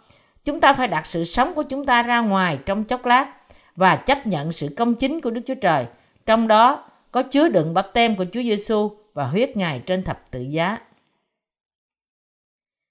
Chúng 0.46 0.60
ta 0.60 0.74
phải 0.74 0.88
đặt 0.88 1.06
sự 1.06 1.24
sống 1.24 1.54
của 1.54 1.64
chúng 1.64 1.86
ta 1.86 2.04
ra 2.04 2.20
ngoài 2.20 2.60
trong 2.66 2.84
chốc 2.84 3.06
lát 3.06 3.28
và 3.76 3.96
chấp 3.96 4.28
nhận 4.28 4.52
sự 4.52 4.74
công 4.78 4.96
chính 4.96 5.22
của 5.22 5.32
Đức 5.32 5.42
Chúa 5.46 5.56
Trời. 5.62 5.86
Trong 6.26 6.48
đó 6.48 6.84
có 7.12 7.24
chứa 7.24 7.50
đựng 7.50 7.74
bắp 7.74 7.94
tem 7.94 8.16
của 8.16 8.26
Chúa 8.32 8.42
Giêsu 8.42 8.92
và 9.14 9.26
huyết 9.26 9.58
Ngài 9.58 9.80
trên 9.80 10.04
thập 10.04 10.32
tự 10.32 10.42
giá. 10.42 10.78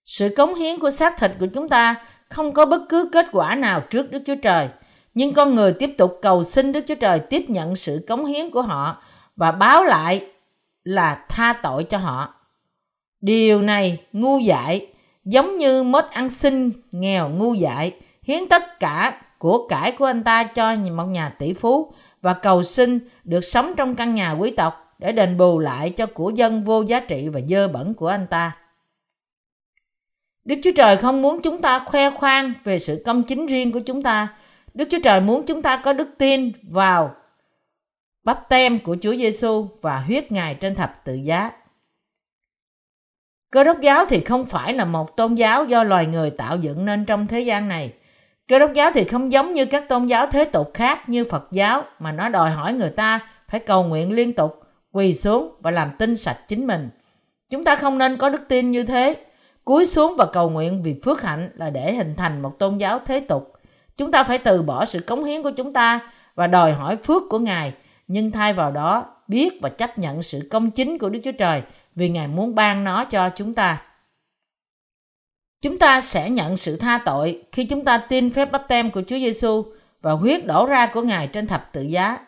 Sự 0.09 0.29
cống 0.37 0.55
hiến 0.55 0.79
của 0.79 0.91
xác 0.91 1.19
thịt 1.19 1.31
của 1.41 1.47
chúng 1.47 1.69
ta 1.69 1.95
không 2.29 2.53
có 2.53 2.67
bất 2.67 2.81
cứ 2.89 3.09
kết 3.13 3.27
quả 3.33 3.55
nào 3.55 3.81
trước 3.91 4.11
Đức 4.11 4.23
Chúa 4.27 4.35
Trời, 4.43 4.69
nhưng 5.15 5.35
con 5.35 5.55
người 5.55 5.73
tiếp 5.73 5.91
tục 5.99 6.19
cầu 6.23 6.45
xin 6.45 6.73
Đức 6.73 6.85
Chúa 6.89 6.95
Trời 6.95 7.21
tiếp 7.21 7.45
nhận 7.49 7.77
sự 7.77 8.05
cống 8.09 8.27
hiến 8.27 8.51
của 8.51 8.63
họ 8.63 9.03
và 9.37 9.53
báo 9.53 9.85
lại 9.85 10.27
là 10.85 11.25
tha 11.29 11.53
tội 11.63 11.85
cho 11.85 11.99
họ. 11.99 12.35
Điều 13.21 13.63
này 13.63 14.01
ngu 14.13 14.39
dại, 14.39 14.87
giống 15.25 15.57
như 15.57 15.83
mốt 15.83 16.05
ăn 16.11 16.29
xin 16.29 16.73
nghèo 16.91 17.29
ngu 17.29 17.55
dại, 17.55 17.93
hiến 18.23 18.49
tất 18.49 18.81
cả 18.81 19.23
của 19.39 19.69
cải 19.69 19.93
của 19.93 20.05
anh 20.05 20.25
ta 20.25 20.45
cho 20.45 20.75
một 20.77 21.05
nhà 21.05 21.29
tỷ 21.39 21.53
phú 21.53 21.93
và 22.23 22.33
cầu 22.33 22.63
xin 22.63 23.01
được 23.25 23.41
sống 23.41 23.75
trong 23.77 23.95
căn 23.95 24.15
nhà 24.15 24.33
quý 24.33 24.51
tộc 24.51 24.95
để 24.99 25.13
đền 25.13 25.37
bù 25.37 25.59
lại 25.59 25.91
cho 25.91 26.07
của 26.07 26.31
dân 26.31 26.63
vô 26.63 26.83
giá 26.83 27.01
trị 27.01 27.29
và 27.29 27.41
dơ 27.49 27.69
bẩn 27.69 27.95
của 27.95 28.09
anh 28.09 28.27
ta. 28.27 28.57
Đức 30.49 30.57
Chúa 30.63 30.71
Trời 30.77 30.97
không 30.97 31.23
muốn 31.23 31.43
chúng 31.43 31.63
ta 31.63 31.79
khoe 31.79 32.11
khoang 32.11 32.53
về 32.65 32.79
sự 32.79 33.03
công 33.07 33.23
chính 33.23 33.47
riêng 33.47 33.73
của 33.73 33.81
chúng 33.81 34.03
ta. 34.03 34.29
Đức 34.75 34.89
Chúa 34.91 34.99
Trời 35.05 35.21
muốn 35.21 35.43
chúng 35.47 35.63
ta 35.63 35.77
có 35.77 35.93
đức 35.93 36.09
tin 36.19 36.53
vào 36.63 37.15
bắp 38.25 38.49
tem 38.49 38.79
của 38.79 38.97
Chúa 39.01 39.17
Giêsu 39.17 39.67
và 39.83 39.99
huyết 39.99 40.33
Ngài 40.33 40.55
trên 40.55 40.75
thập 40.75 41.05
tự 41.05 41.15
giá. 41.15 41.51
Cơ 43.53 43.65
đốc 43.65 43.81
giáo 43.81 44.05
thì 44.09 44.21
không 44.21 44.47
phải 44.47 44.75
là 44.75 44.85
một 44.85 45.17
tôn 45.17 45.35
giáo 45.35 45.65
do 45.65 45.85
loài 45.85 46.07
người 46.07 46.31
tạo 46.31 46.57
dựng 46.57 46.85
nên 46.85 47.05
trong 47.05 47.27
thế 47.27 47.41
gian 47.41 47.69
này. 47.69 47.93
Cơ 48.49 48.59
đốc 48.59 48.73
giáo 48.75 48.91
thì 48.95 49.05
không 49.05 49.33
giống 49.33 49.53
như 49.53 49.67
các 49.67 49.89
tôn 49.89 50.07
giáo 50.07 50.27
thế 50.27 50.45
tục 50.45 50.71
khác 50.75 51.09
như 51.09 51.25
Phật 51.25 51.49
giáo 51.53 51.85
mà 51.99 52.13
nó 52.13 52.29
đòi 52.29 52.51
hỏi 52.51 52.73
người 52.73 52.91
ta 52.91 53.21
phải 53.49 53.61
cầu 53.61 53.85
nguyện 53.85 54.13
liên 54.13 54.33
tục, 54.33 54.63
quỳ 54.93 55.15
xuống 55.15 55.55
và 55.61 55.71
làm 55.71 55.91
tinh 55.99 56.17
sạch 56.17 56.39
chính 56.49 56.67
mình. 56.67 56.89
Chúng 57.51 57.65
ta 57.65 57.77
không 57.77 57.99
nên 57.99 58.17
có 58.17 58.29
đức 58.29 58.49
tin 58.49 58.71
như 58.71 58.85
thế. 58.85 59.17
Cúi 59.69 59.87
xuống 59.87 60.15
và 60.17 60.27
cầu 60.27 60.51
nguyện 60.51 60.83
vì 60.83 60.95
phước 61.05 61.23
hạnh 61.23 61.51
là 61.55 61.71
để 61.71 61.95
hình 61.95 62.15
thành 62.17 62.43
một 62.43 62.59
tôn 62.59 62.79
giáo 62.79 63.01
thế 63.07 63.21
tục. 63.21 63.53
Chúng 63.97 64.13
ta 64.13 64.25
phải 64.25 64.39
từ 64.39 64.63
bỏ 64.63 64.85
sự 64.85 65.01
cống 65.01 65.25
hiến 65.25 65.43
của 65.43 65.51
chúng 65.51 65.73
ta 65.73 66.01
và 66.35 66.47
đòi 66.47 66.73
hỏi 66.73 66.97
phước 66.97 67.23
của 67.31 67.39
Ngài, 67.39 67.73
nhưng 68.07 68.31
thay 68.31 68.53
vào 68.53 68.71
đó 68.71 69.07
biết 69.27 69.61
và 69.63 69.69
chấp 69.69 69.99
nhận 69.99 70.23
sự 70.23 70.49
công 70.51 70.71
chính 70.71 70.99
của 70.99 71.09
Đức 71.09 71.21
Chúa 71.25 71.33
Trời 71.33 71.63
vì 71.95 72.09
Ngài 72.09 72.29
muốn 72.29 72.55
ban 72.55 72.85
nó 72.85 73.05
cho 73.05 73.31
chúng 73.35 73.55
ta. 73.55 73.83
Chúng 75.63 75.79
ta 75.79 76.01
sẽ 76.01 76.31
nhận 76.31 76.57
sự 76.57 76.77
tha 76.77 76.99
tội 77.05 77.43
khi 77.53 77.65
chúng 77.65 77.85
ta 77.85 77.99
tin 77.99 78.31
phép 78.31 78.53
bắp 78.53 78.69
tem 78.69 78.91
của 78.91 79.03
Chúa 79.07 79.17
Giêsu 79.17 79.65
và 80.03 80.13
huyết 80.13 80.47
đổ 80.47 80.67
ra 80.67 80.87
của 80.87 81.03
Ngài 81.03 81.27
trên 81.27 81.47
thập 81.47 81.73
tự 81.73 81.83
giá. 81.83 82.19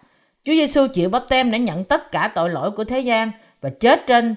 Chúa 0.44 0.52
Giêsu 0.52 0.86
chịu 0.94 1.10
bắp 1.10 1.24
tem 1.28 1.50
để 1.50 1.58
nhận 1.58 1.84
tất 1.84 2.12
cả 2.12 2.32
tội 2.34 2.50
lỗi 2.50 2.70
của 2.70 2.84
thế 2.84 3.00
gian 3.00 3.30
và 3.60 3.70
chết 3.70 4.06
trên 4.06 4.34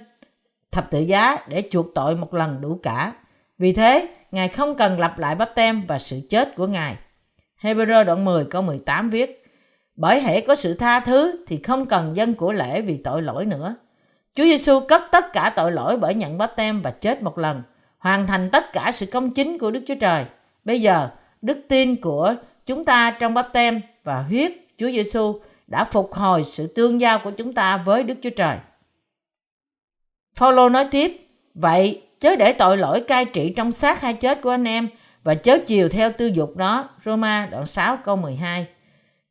thập 0.74 0.92
tự 0.92 1.00
giá 1.00 1.38
để 1.48 1.64
chuộc 1.72 1.86
tội 1.96 2.16
một 2.16 2.34
lần 2.34 2.62
đủ 2.62 2.80
cả. 2.84 3.14
Vì 3.58 3.74
thế, 3.74 4.08
Ngài 4.32 4.48
không 4.48 4.76
cần 4.76 5.00
lặp 5.00 5.20
lại 5.20 5.36
bắp 5.36 5.56
tem 5.56 5.86
và 5.88 6.00
sự 6.00 6.22
chết 6.30 6.56
của 6.56 6.68
Ngài. 6.68 6.98
Hebrew 7.62 8.04
đoạn 8.06 8.26
10 8.26 8.46
câu 8.46 8.62
18 8.62 9.10
viết 9.10 9.44
Bởi 9.96 10.22
hệ 10.22 10.42
có 10.42 10.56
sự 10.56 10.74
tha 10.74 11.00
thứ 11.00 11.44
thì 11.48 11.60
không 11.64 11.86
cần 11.86 12.16
dân 12.16 12.34
của 12.34 12.54
lễ 12.54 12.82
vì 12.82 12.98
tội 12.98 13.22
lỗi 13.22 13.46
nữa. 13.46 13.76
Chúa 14.36 14.44
Giêsu 14.44 14.80
cất 14.80 15.04
tất 15.12 15.34
cả 15.34 15.54
tội 15.56 15.72
lỗi 15.72 15.98
bởi 15.98 16.14
nhận 16.14 16.38
bắp 16.38 16.56
tem 16.56 16.82
và 16.82 16.92
chết 16.92 17.24
một 17.24 17.38
lần 17.38 17.62
hoàn 17.98 18.28
thành 18.28 18.50
tất 18.50 18.74
cả 18.74 18.92
sự 18.92 19.06
công 19.06 19.30
chính 19.30 19.58
của 19.58 19.72
Đức 19.72 19.84
Chúa 19.88 19.96
Trời. 20.00 20.26
Bây 20.66 20.82
giờ, 20.82 21.10
đức 21.42 21.58
tin 21.70 21.96
của 21.96 22.36
chúng 22.66 22.86
ta 22.86 23.18
trong 23.20 23.34
bắp 23.34 23.50
tem 23.54 23.82
và 24.04 24.22
huyết 24.22 24.52
Chúa 24.78 24.92
Giêsu 24.92 25.40
đã 25.68 25.86
phục 25.86 26.14
hồi 26.14 26.44
sự 26.44 26.68
tương 26.68 27.02
giao 27.02 27.20
của 27.24 27.32
chúng 27.32 27.54
ta 27.54 27.78
với 27.78 28.04
Đức 28.04 28.16
Chúa 28.22 28.30
Trời. 28.30 28.58
Phaolô 30.36 30.69
nói 30.69 30.88
tiếp, 30.91 31.28
vậy 31.56 32.02
chớ 32.19 32.36
để 32.36 32.54
tội 32.54 32.78
lỗi 32.78 33.02
cai 33.02 33.26
trị 33.26 33.54
trong 33.56 33.72
xác 33.72 34.02
hay 34.02 34.13
chết 34.13 34.41
của 34.41 34.50
anh 34.50 34.67
em 34.67 34.89
và 35.24 35.34
chớ 35.36 35.58
chiều 35.65 35.89
theo 35.89 36.12
tư 36.17 36.28
dục 36.28 36.56
đó. 36.56 36.89
Roma 37.06 37.48
đoạn 37.52 37.65
6 37.65 37.98
câu 38.04 38.15
12. 38.15 38.67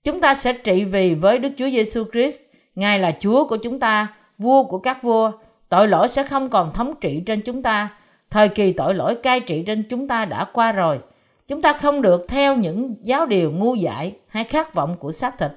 Chúng 0.04 0.20
ta 0.20 0.34
sẽ 0.34 0.52
trị 0.52 0.84
vì 0.84 1.14
với 1.14 1.38
Đức 1.38 1.50
Chúa 1.56 1.70
Giêsu 1.70 2.04
Christ, 2.12 2.40
Ngài 2.74 2.98
là 2.98 3.16
Chúa 3.20 3.46
của 3.46 3.56
chúng 3.56 3.80
ta, 3.80 4.08
vua 4.38 4.64
của 4.64 4.78
các 4.78 5.02
vua. 5.02 5.32
Tội 5.68 5.88
lỗi 5.88 6.08
sẽ 6.08 6.22
không 6.22 6.48
còn 6.48 6.72
thống 6.72 6.94
trị 7.00 7.22
trên 7.26 7.40
chúng 7.40 7.62
ta 7.62 7.88
Thời 8.32 8.48
kỳ 8.48 8.72
tội 8.72 8.94
lỗi 8.94 9.14
cai 9.14 9.40
trị 9.40 9.62
trên 9.66 9.82
chúng 9.90 10.08
ta 10.08 10.24
đã 10.24 10.44
qua 10.44 10.72
rồi. 10.72 10.98
Chúng 11.46 11.62
ta 11.62 11.72
không 11.72 12.02
được 12.02 12.24
theo 12.28 12.56
những 12.56 12.94
giáo 13.02 13.26
điều 13.26 13.52
ngu 13.52 13.74
dại 13.74 14.16
hay 14.28 14.44
khát 14.44 14.74
vọng 14.74 14.96
của 14.98 15.12
xác 15.12 15.38
thịt. 15.38 15.50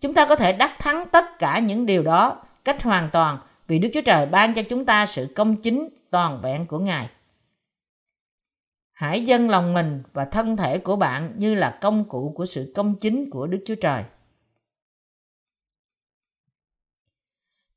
Chúng 0.00 0.14
ta 0.14 0.24
có 0.26 0.36
thể 0.36 0.52
đắc 0.52 0.72
thắng 0.78 1.08
tất 1.08 1.38
cả 1.38 1.58
những 1.58 1.86
điều 1.86 2.02
đó 2.02 2.36
cách 2.64 2.82
hoàn 2.82 3.08
toàn 3.12 3.38
vì 3.66 3.78
Đức 3.78 3.88
Chúa 3.94 4.00
Trời 4.00 4.26
ban 4.26 4.54
cho 4.54 4.62
chúng 4.62 4.84
ta 4.84 5.06
sự 5.06 5.32
công 5.34 5.56
chính 5.56 5.88
toàn 6.10 6.40
vẹn 6.42 6.66
của 6.66 6.78
Ngài. 6.78 7.08
Hãy 8.92 9.24
dâng 9.24 9.50
lòng 9.50 9.74
mình 9.74 10.02
và 10.12 10.24
thân 10.24 10.56
thể 10.56 10.78
của 10.78 10.96
bạn 10.96 11.32
như 11.36 11.54
là 11.54 11.78
công 11.80 12.04
cụ 12.08 12.32
của 12.36 12.46
sự 12.46 12.72
công 12.74 12.94
chính 12.94 13.30
của 13.30 13.46
Đức 13.46 13.58
Chúa 13.66 13.74
Trời. 13.74 14.04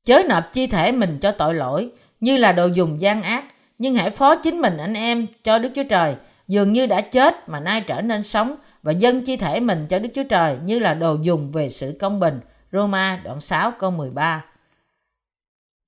Chớ 0.04 0.22
nộp 0.28 0.44
chi 0.52 0.66
thể 0.66 0.92
mình 0.92 1.18
cho 1.22 1.32
tội 1.32 1.54
lỗi 1.54 1.92
như 2.20 2.36
là 2.36 2.52
đồ 2.52 2.66
dùng 2.66 3.00
gian 3.00 3.22
ác 3.22 3.44
nhưng 3.78 3.94
hãy 3.94 4.10
phó 4.10 4.34
chính 4.34 4.60
mình 4.60 4.76
anh 4.76 4.94
em 4.94 5.26
cho 5.42 5.58
Đức 5.58 5.70
Chúa 5.74 5.84
Trời, 5.84 6.14
dường 6.48 6.72
như 6.72 6.86
đã 6.86 7.00
chết 7.00 7.48
mà 7.48 7.60
nay 7.60 7.84
trở 7.86 8.02
nên 8.02 8.22
sống 8.22 8.56
và 8.82 8.92
dâng 8.92 9.24
chi 9.24 9.36
thể 9.36 9.60
mình 9.60 9.86
cho 9.90 9.98
Đức 9.98 10.08
Chúa 10.14 10.22
Trời 10.22 10.56
như 10.64 10.78
là 10.78 10.94
đồ 10.94 11.16
dùng 11.22 11.52
về 11.52 11.68
sự 11.68 11.96
công 12.00 12.20
bình. 12.20 12.40
Roma 12.72 13.20
đoạn 13.24 13.40
6 13.40 13.72
câu 13.78 13.90
13 13.90 14.44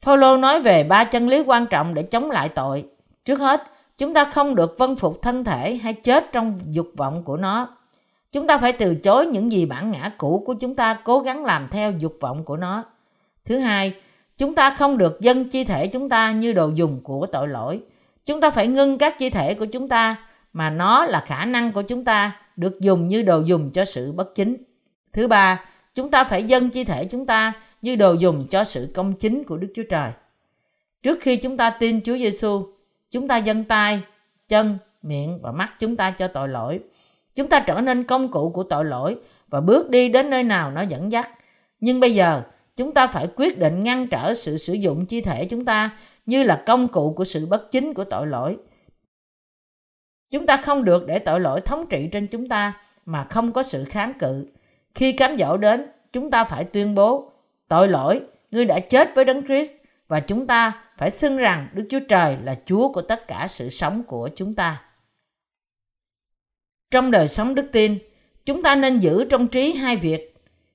Phaolô 0.03 0.37
nói 0.37 0.61
về 0.61 0.85
ba 0.85 1.05
chân 1.05 1.29
lý 1.29 1.43
quan 1.47 1.67
trọng 1.67 1.95
để 1.95 2.03
chống 2.03 2.31
lại 2.31 2.49
tội. 2.49 2.85
Trước 3.25 3.41
hết, 3.41 3.63
chúng 3.99 4.15
ta 4.15 4.25
không 4.25 4.55
được 4.55 4.79
vân 4.79 4.97
phục 4.97 5.23
thân 5.23 5.45
thể 5.45 5.77
hay 5.77 5.93
chết 5.93 6.33
trong 6.33 6.59
dục 6.71 6.89
vọng 6.97 7.23
của 7.25 7.37
nó. 7.37 7.77
Chúng 8.33 8.47
ta 8.47 8.59
phải 8.59 8.73
từ 8.73 8.95
chối 8.95 9.27
những 9.27 9.53
gì 9.53 9.67
bản 9.67 9.91
ngã 9.91 10.13
cũ 10.19 10.43
của 10.47 10.55
chúng 10.55 10.75
ta 10.75 10.99
cố 11.05 11.21
gắng 11.21 11.45
làm 11.45 11.69
theo 11.71 11.91
dục 11.91 12.17
vọng 12.21 12.45
của 12.45 12.57
nó. 12.57 12.85
Thứ 13.45 13.59
hai, 13.59 13.95
Chúng 14.43 14.55
ta 14.55 14.71
không 14.71 14.99
được 14.99 15.21
dâng 15.21 15.49
chi 15.49 15.65
thể 15.65 15.87
chúng 15.87 16.09
ta 16.09 16.33
như 16.33 16.53
đồ 16.53 16.71
dùng 16.75 17.01
của 17.03 17.27
tội 17.27 17.49
lỗi. 17.49 17.81
Chúng 18.27 18.41
ta 18.41 18.51
phải 18.51 18.67
ngưng 18.67 18.99
các 18.99 19.19
chi 19.19 19.31
thể 19.31 19.55
của 19.55 19.65
chúng 19.65 19.89
ta 19.89 20.17
mà 20.53 20.71
nó 20.71 21.05
là 21.05 21.25
khả 21.27 21.45
năng 21.45 21.73
của 21.73 21.83
chúng 21.83 22.05
ta 22.05 22.33
được 22.57 22.81
dùng 22.81 23.09
như 23.09 23.23
đồ 23.23 23.41
dùng 23.41 23.71
cho 23.71 23.85
sự 23.85 24.13
bất 24.13 24.35
chính. 24.35 24.57
Thứ 25.13 25.29
ba, 25.29 25.65
chúng 25.95 26.11
ta 26.11 26.25
phải 26.25 26.45
dâng 26.45 26.71
chi 26.71 26.85
thể 26.85 27.05
chúng 27.05 27.27
ta 27.27 27.53
như 27.83 27.97
đồ 27.97 28.13
dùng 28.13 28.47
cho 28.51 28.65
sự 28.65 28.89
công 28.95 29.15
chính 29.15 29.45
của 29.45 29.57
Đức 29.57 29.69
Chúa 29.75 29.83
Trời. 29.91 30.13
Trước 31.03 31.19
khi 31.21 31.37
chúng 31.37 31.57
ta 31.57 31.71
tin 31.71 32.01
Chúa 32.01 32.17
Giêsu, 32.17 32.67
chúng 33.11 33.29
ta 33.29 33.37
dâng 33.37 33.65
tay, 33.65 34.03
chân, 34.49 34.79
miệng 35.03 35.39
và 35.43 35.53
mắt 35.53 35.73
chúng 35.79 35.97
ta 35.97 36.11
cho 36.11 36.29
tội 36.29 36.49
lỗi. 36.49 36.81
Chúng 37.35 37.49
ta 37.49 37.61
trở 37.61 37.81
nên 37.81 38.05
công 38.05 38.31
cụ 38.31 38.51
của 38.51 38.63
tội 38.63 38.85
lỗi 38.85 39.17
và 39.49 39.61
bước 39.61 39.91
đi 39.91 40.09
đến 40.09 40.31
nơi 40.31 40.43
nào 40.43 40.71
nó 40.71 40.83
dẫn 40.83 41.13
dắt. 41.13 41.31
Nhưng 41.81 42.01
bây 42.01 42.15
giờ, 42.15 42.43
chúng 42.77 42.95
ta 42.95 43.07
phải 43.07 43.29
quyết 43.37 43.59
định 43.59 43.85
ngăn 43.85 44.07
trở 44.09 44.35
sự 44.35 44.57
sử 44.57 44.73
dụng 44.73 45.07
chi 45.07 45.21
thể 45.21 45.45
chúng 45.45 45.65
ta 45.65 45.99
như 46.27 46.43
là 46.43 46.63
công 46.67 46.89
cụ 46.89 47.15
của 47.17 47.25
sự 47.25 47.47
bất 47.47 47.71
chính 47.71 47.95
của 47.95 48.05
tội 48.05 48.27
lỗi. 48.27 48.57
Chúng 50.31 50.47
ta 50.47 50.57
không 50.57 50.85
được 50.85 51.07
để 51.07 51.19
tội 51.19 51.41
lỗi 51.41 51.61
thống 51.61 51.87
trị 51.91 52.09
trên 52.13 52.27
chúng 52.27 52.49
ta 52.49 52.75
mà 53.07 53.27
không 53.31 53.53
có 53.53 53.63
sự 53.63 53.85
kháng 53.85 54.13
cự. 54.19 54.47
Khi 54.95 55.13
cám 55.13 55.37
dỗ 55.39 55.57
đến, 55.57 55.87
chúng 56.13 56.31
ta 56.31 56.45
phải 56.45 56.65
tuyên 56.65 56.95
bố 56.95 57.32
tội 57.73 57.89
lỗi, 57.89 58.21
ngươi 58.51 58.65
đã 58.65 58.81
chết 58.81 59.15
với 59.15 59.25
Đấng 59.25 59.47
Christ 59.47 59.73
và 60.09 60.21
chúng 60.21 60.47
ta 60.47 60.73
phải 60.99 61.11
xưng 61.11 61.37
rằng 61.37 61.69
Đức 61.73 61.87
Chúa 61.91 61.99
Trời 62.09 62.37
là 62.43 62.59
Chúa 62.67 62.93
của 62.93 63.03
tất 63.03 63.29
cả 63.29 63.47
sự 63.49 63.69
sống 63.69 64.03
của 64.03 64.29
chúng 64.37 64.55
ta. 64.55 64.83
Trong 66.91 67.11
đời 67.11 67.29
sống 67.29 67.55
đức 67.55 67.73
tin, 67.73 67.99
chúng 68.45 68.63
ta 68.63 68.75
nên 68.75 68.99
giữ 68.99 69.25
trong 69.25 69.49
trí 69.49 69.73
hai 69.73 69.97
việc. 69.97 70.35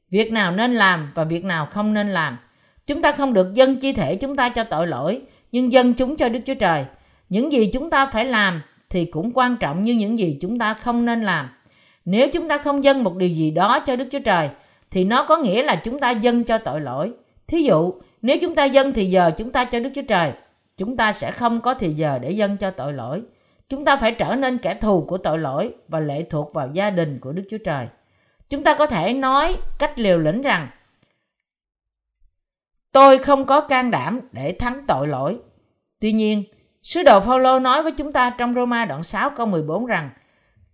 Việc 0.10 0.32
nào 0.32 0.52
nên 0.52 0.76
làm 0.76 1.12
và 1.16 1.24
việc 1.24 1.44
nào 1.44 1.66
không 1.66 1.94
nên 1.94 2.10
làm. 2.10 2.38
Chúng 2.86 3.02
ta 3.02 3.12
không 3.12 3.34
được 3.34 3.54
dâng 3.54 3.76
chi 3.76 3.94
thể 3.94 4.16
chúng 4.16 4.36
ta 4.36 4.50
cho 4.50 4.64
tội 4.64 4.88
lỗi, 4.88 5.22
nhưng 5.52 5.72
dâng 5.72 5.94
chúng 5.94 6.18
cho 6.18 6.30
Đức 6.30 6.40
Chúa 6.46 6.56
Trời. 6.56 6.86
Những 7.30 7.52
gì 7.52 7.70
chúng 7.74 7.90
ta 7.90 8.06
phải 8.06 8.26
làm 8.26 8.62
thì 8.90 9.06
cũng 9.06 9.32
quan 9.34 9.58
trọng 9.58 9.84
như 9.84 9.94
những 9.94 10.20
gì 10.20 10.38
chúng 10.42 10.60
ta 10.60 10.74
không 10.74 11.06
nên 11.06 11.24
làm. 11.24 11.50
Nếu 12.06 12.28
chúng 12.34 12.48
ta 12.48 12.58
không 12.58 12.84
dâng 12.84 13.04
một 13.04 13.16
điều 13.16 13.30
gì 13.30 13.52
đó 13.52 13.80
cho 13.80 13.96
Đức 13.96 14.08
Chúa 14.12 14.20
Trời, 14.26 14.50
thì 14.91 15.04
nó 15.04 15.23
có 15.23 15.38
nghĩa 15.38 15.63
là 15.63 15.76
chúng 15.76 16.00
ta 16.00 16.12
dâng 16.12 16.43
cho 16.43 16.58
tội 16.58 16.82
lỗi. 16.82 17.12
Thí 17.47 17.63
dụ, 17.63 17.93
nếu 18.21 18.38
chúng 18.41 18.56
ta 18.56 18.65
dâng 18.65 18.93
thì 18.93 19.06
giờ 19.06 19.32
chúng 19.38 19.52
ta 19.52 19.65
cho 19.65 19.80
Đức 19.80 19.89
Chúa 19.95 20.02
Trời, 20.02 20.32
chúng 20.78 20.97
ta 20.97 21.13
sẽ 21.13 21.32
không 21.32 21.62
có 21.62 21.73
thì 21.73 21.93
giờ 21.93 22.19
để 22.21 22.32
dâng 22.32 22.58
cho 22.58 22.71
tội 22.71 22.93
lỗi. 22.93 23.21
Chúng 23.69 23.86
ta 23.86 23.95
phải 23.95 24.12
trở 24.12 24.36
nên 24.36 24.58
kẻ 24.58 24.73
thù 24.73 25.06
của 25.08 25.17
tội 25.17 25.38
lỗi 25.38 25.73
và 25.88 26.00
lệ 26.00 26.23
thuộc 26.30 26.54
vào 26.54 26.69
gia 26.73 26.89
đình 26.89 27.19
của 27.19 27.32
Đức 27.32 27.43
Chúa 27.50 27.58
Trời. 27.58 27.88
Chúng 28.50 28.63
ta 28.63 28.76
có 28.76 28.86
thể 28.86 29.13
nói 29.13 29.58
cách 29.80 30.00
liều 30.00 30.19
lĩnh 30.19 30.41
rằng 30.41 30.67
Tôi 32.91 33.17
không 33.17 33.45
có 33.45 33.62
can 33.62 33.91
đảm 33.91 34.19
để 34.32 34.56
thắng 34.60 34.84
tội 34.88 35.08
lỗi. 35.08 35.38
Tuy 36.00 36.12
nhiên, 36.12 36.43
sứ 36.84 37.04
đồ 37.04 37.19
Phaolô 37.19 37.60
nói 37.60 37.84
với 37.84 37.91
chúng 37.91 38.13
ta 38.13 38.30
trong 38.38 38.54
Roma 38.54 38.86
đoạn 38.86 39.04
6 39.04 39.30
câu 39.30 39.45
14 39.45 39.86
rằng 39.86 40.10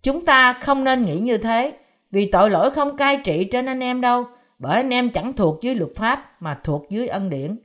chúng 0.02 0.24
ta 0.24 0.52
không 0.52 0.84
nên 0.84 1.04
nghĩ 1.04 1.18
như 1.18 1.38
thế 1.38 1.72
vì 2.14 2.26
tội 2.26 2.50
lỗi 2.50 2.70
không 2.70 2.96
cai 2.96 3.16
trị 3.16 3.44
trên 3.44 3.66
anh 3.66 3.80
em 3.80 4.00
đâu 4.00 4.24
bởi 4.58 4.76
anh 4.76 4.90
em 4.90 5.10
chẳng 5.10 5.32
thuộc 5.32 5.62
dưới 5.62 5.74
luật 5.74 5.90
pháp 5.96 6.42
mà 6.42 6.58
thuộc 6.64 6.86
dưới 6.90 7.06
ân 7.06 7.30
điển. 7.30 7.56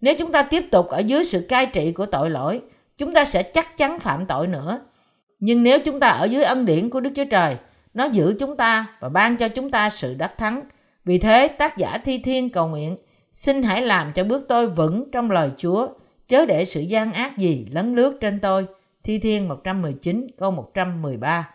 Nếu 0.00 0.14
chúng 0.18 0.32
ta 0.32 0.42
tiếp 0.42 0.64
tục 0.70 0.88
ở 0.88 0.98
dưới 0.98 1.24
sự 1.24 1.46
cai 1.48 1.66
trị 1.66 1.92
của 1.92 2.06
tội 2.06 2.30
lỗi, 2.30 2.60
chúng 2.98 3.14
ta 3.14 3.24
sẽ 3.24 3.42
chắc 3.42 3.76
chắn 3.76 3.98
phạm 3.98 4.26
tội 4.26 4.46
nữa. 4.46 4.80
Nhưng 5.40 5.62
nếu 5.62 5.78
chúng 5.78 6.00
ta 6.00 6.08
ở 6.08 6.24
dưới 6.24 6.42
ân 6.42 6.66
điển 6.66 6.90
của 6.90 7.00
Đức 7.00 7.10
Chúa 7.14 7.24
Trời, 7.24 7.56
nó 7.94 8.04
giữ 8.04 8.36
chúng 8.38 8.56
ta 8.56 8.86
và 9.00 9.08
ban 9.08 9.36
cho 9.36 9.48
chúng 9.48 9.70
ta 9.70 9.90
sự 9.90 10.14
đắc 10.14 10.38
thắng. 10.38 10.62
Vì 11.04 11.18
thế, 11.18 11.48
tác 11.48 11.76
giả 11.76 11.98
Thi 12.04 12.18
Thiên 12.18 12.50
cầu 12.50 12.68
nguyện, 12.68 12.96
xin 13.32 13.62
hãy 13.62 13.82
làm 13.82 14.12
cho 14.12 14.24
bước 14.24 14.44
tôi 14.48 14.66
vững 14.66 15.10
trong 15.12 15.30
lời 15.30 15.50
Chúa, 15.56 15.88
chớ 16.26 16.46
để 16.46 16.64
sự 16.64 16.80
gian 16.80 17.12
ác 17.12 17.38
gì 17.38 17.66
lấn 17.70 17.94
lướt 17.94 18.18
trên 18.20 18.40
tôi. 18.40 18.66
Thi 19.04 19.18
Thiên 19.18 19.48
119 19.48 20.26
câu 20.38 20.50
113 20.50 21.48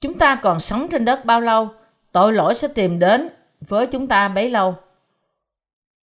Chúng 0.00 0.18
ta 0.18 0.34
còn 0.34 0.60
sống 0.60 0.88
trên 0.88 1.04
đất 1.04 1.24
bao 1.24 1.40
lâu, 1.40 1.68
tội 2.12 2.32
lỗi 2.32 2.54
sẽ 2.54 2.68
tìm 2.68 2.98
đến 2.98 3.28
với 3.60 3.86
chúng 3.86 4.06
ta 4.06 4.28
bấy 4.28 4.50
lâu. 4.50 4.74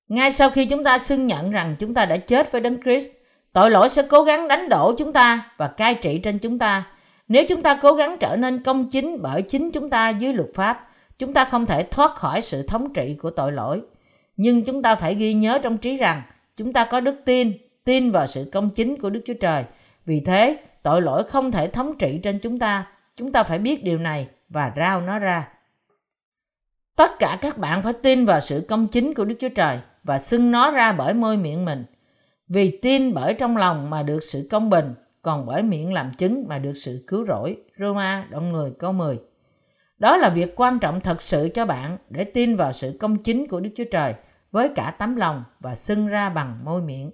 Ngay 0.09 0.33
sau 0.33 0.51
khi 0.51 0.67
chúng 0.67 0.85
ta 0.85 0.99
xưng 0.99 1.27
nhận 1.27 1.51
rằng 1.51 1.77
chúng 1.79 1.95
ta 1.95 2.07
đã 2.07 2.17
chết 2.17 2.53
với 2.53 2.61
Đấng 2.61 2.83
Christ, 2.83 3.09
tội 3.53 3.71
lỗi 3.71 3.89
sẽ 3.89 4.03
cố 4.09 4.23
gắng 4.23 4.49
đánh 4.49 4.69
đổ 4.69 4.95
chúng 4.99 5.13
ta 5.13 5.51
và 5.57 5.69
cai 5.69 5.95
trị 5.95 6.19
trên 6.19 6.39
chúng 6.39 6.59
ta. 6.59 6.85
Nếu 7.29 7.45
chúng 7.49 7.63
ta 7.63 7.79
cố 7.83 7.93
gắng 7.93 8.17
trở 8.21 8.37
nên 8.37 8.63
công 8.63 8.91
chính 8.91 9.23
bởi 9.23 9.43
chính 9.43 9.71
chúng 9.71 9.91
ta 9.91 10.09
dưới 10.09 10.33
luật 10.33 10.49
pháp, 10.55 10.89
chúng 11.19 11.33
ta 11.33 11.45
không 11.45 11.67
thể 11.67 11.83
thoát 11.83 12.15
khỏi 12.15 12.41
sự 12.41 12.63
thống 12.63 12.93
trị 12.93 13.17
của 13.19 13.31
tội 13.31 13.53
lỗi. 13.53 13.81
Nhưng 14.37 14.65
chúng 14.65 14.83
ta 14.83 14.95
phải 14.95 15.15
ghi 15.15 15.35
nhớ 15.35 15.59
trong 15.63 15.79
trí 15.79 15.97
rằng 15.97 16.23
chúng 16.57 16.73
ta 16.73 16.85
có 16.85 17.01
đức 17.01 17.17
tin, 17.25 17.53
tin 17.85 18.11
vào 18.11 18.27
sự 18.27 18.51
công 18.53 18.71
chính 18.71 18.97
của 19.01 19.11
Đức 19.11 19.21
Chúa 19.27 19.35
Trời. 19.41 19.65
Vì 20.07 20.21
thế, 20.21 20.59
tội 20.83 21.03
lỗi 21.03 21.25
không 21.25 21.51
thể 21.51 21.69
thống 21.69 21.99
trị 21.99 22.21
trên 22.23 22.39
chúng 22.39 22.59
ta. 22.59 22.87
Chúng 23.17 23.33
ta 23.33 23.43
phải 23.43 23.59
biết 23.59 23.85
điều 23.85 23.99
này 23.99 24.29
và 24.49 24.73
rao 24.77 25.01
nó 25.01 25.19
ra. 25.19 25.49
Tất 26.97 27.11
cả 27.19 27.39
các 27.41 27.59
bạn 27.59 27.83
phải 27.83 27.93
tin 28.03 28.25
vào 28.25 28.41
sự 28.41 28.67
công 28.69 28.87
chính 28.87 29.15
của 29.15 29.25
Đức 29.25 29.35
Chúa 29.39 29.49
Trời 29.49 29.79
và 30.03 30.19
xưng 30.19 30.51
nó 30.51 30.71
ra 30.71 30.93
bởi 30.93 31.15
môi 31.15 31.37
miệng 31.37 31.65
mình. 31.65 31.85
Vì 32.49 32.79
tin 32.83 33.15
bởi 33.15 33.35
trong 33.35 33.57
lòng 33.57 33.91
mà 33.91 34.03
được 34.03 34.21
sự 34.23 34.49
công 34.51 34.71
bình, 34.71 34.95
còn 35.23 35.47
bởi 35.47 35.63
miệng 35.63 35.93
làm 35.93 36.15
chứng 36.15 36.45
mà 36.49 36.59
được 36.59 36.73
sự 36.75 37.05
cứu 37.07 37.27
rỗi. 37.27 37.57
Roma 37.79 38.27
đoạn 38.31 38.53
10 38.53 38.73
câu 38.79 38.93
10 38.93 39.19
Đó 39.99 40.17
là 40.17 40.29
việc 40.29 40.53
quan 40.57 40.79
trọng 40.79 41.01
thật 41.01 41.23
sự 41.23 41.49
cho 41.55 41.67
bạn 41.67 41.99
để 42.11 42.25
tin 42.25 42.57
vào 42.57 42.73
sự 42.73 42.97
công 43.01 43.17
chính 43.17 43.49
của 43.49 43.61
Đức 43.61 43.71
Chúa 43.77 43.85
Trời 43.93 44.15
với 44.51 44.69
cả 44.69 44.95
tấm 44.99 45.17
lòng 45.17 45.45
và 45.61 45.75
xưng 45.75 46.07
ra 46.07 46.29
bằng 46.29 46.65
môi 46.65 46.83
miệng. 46.83 47.11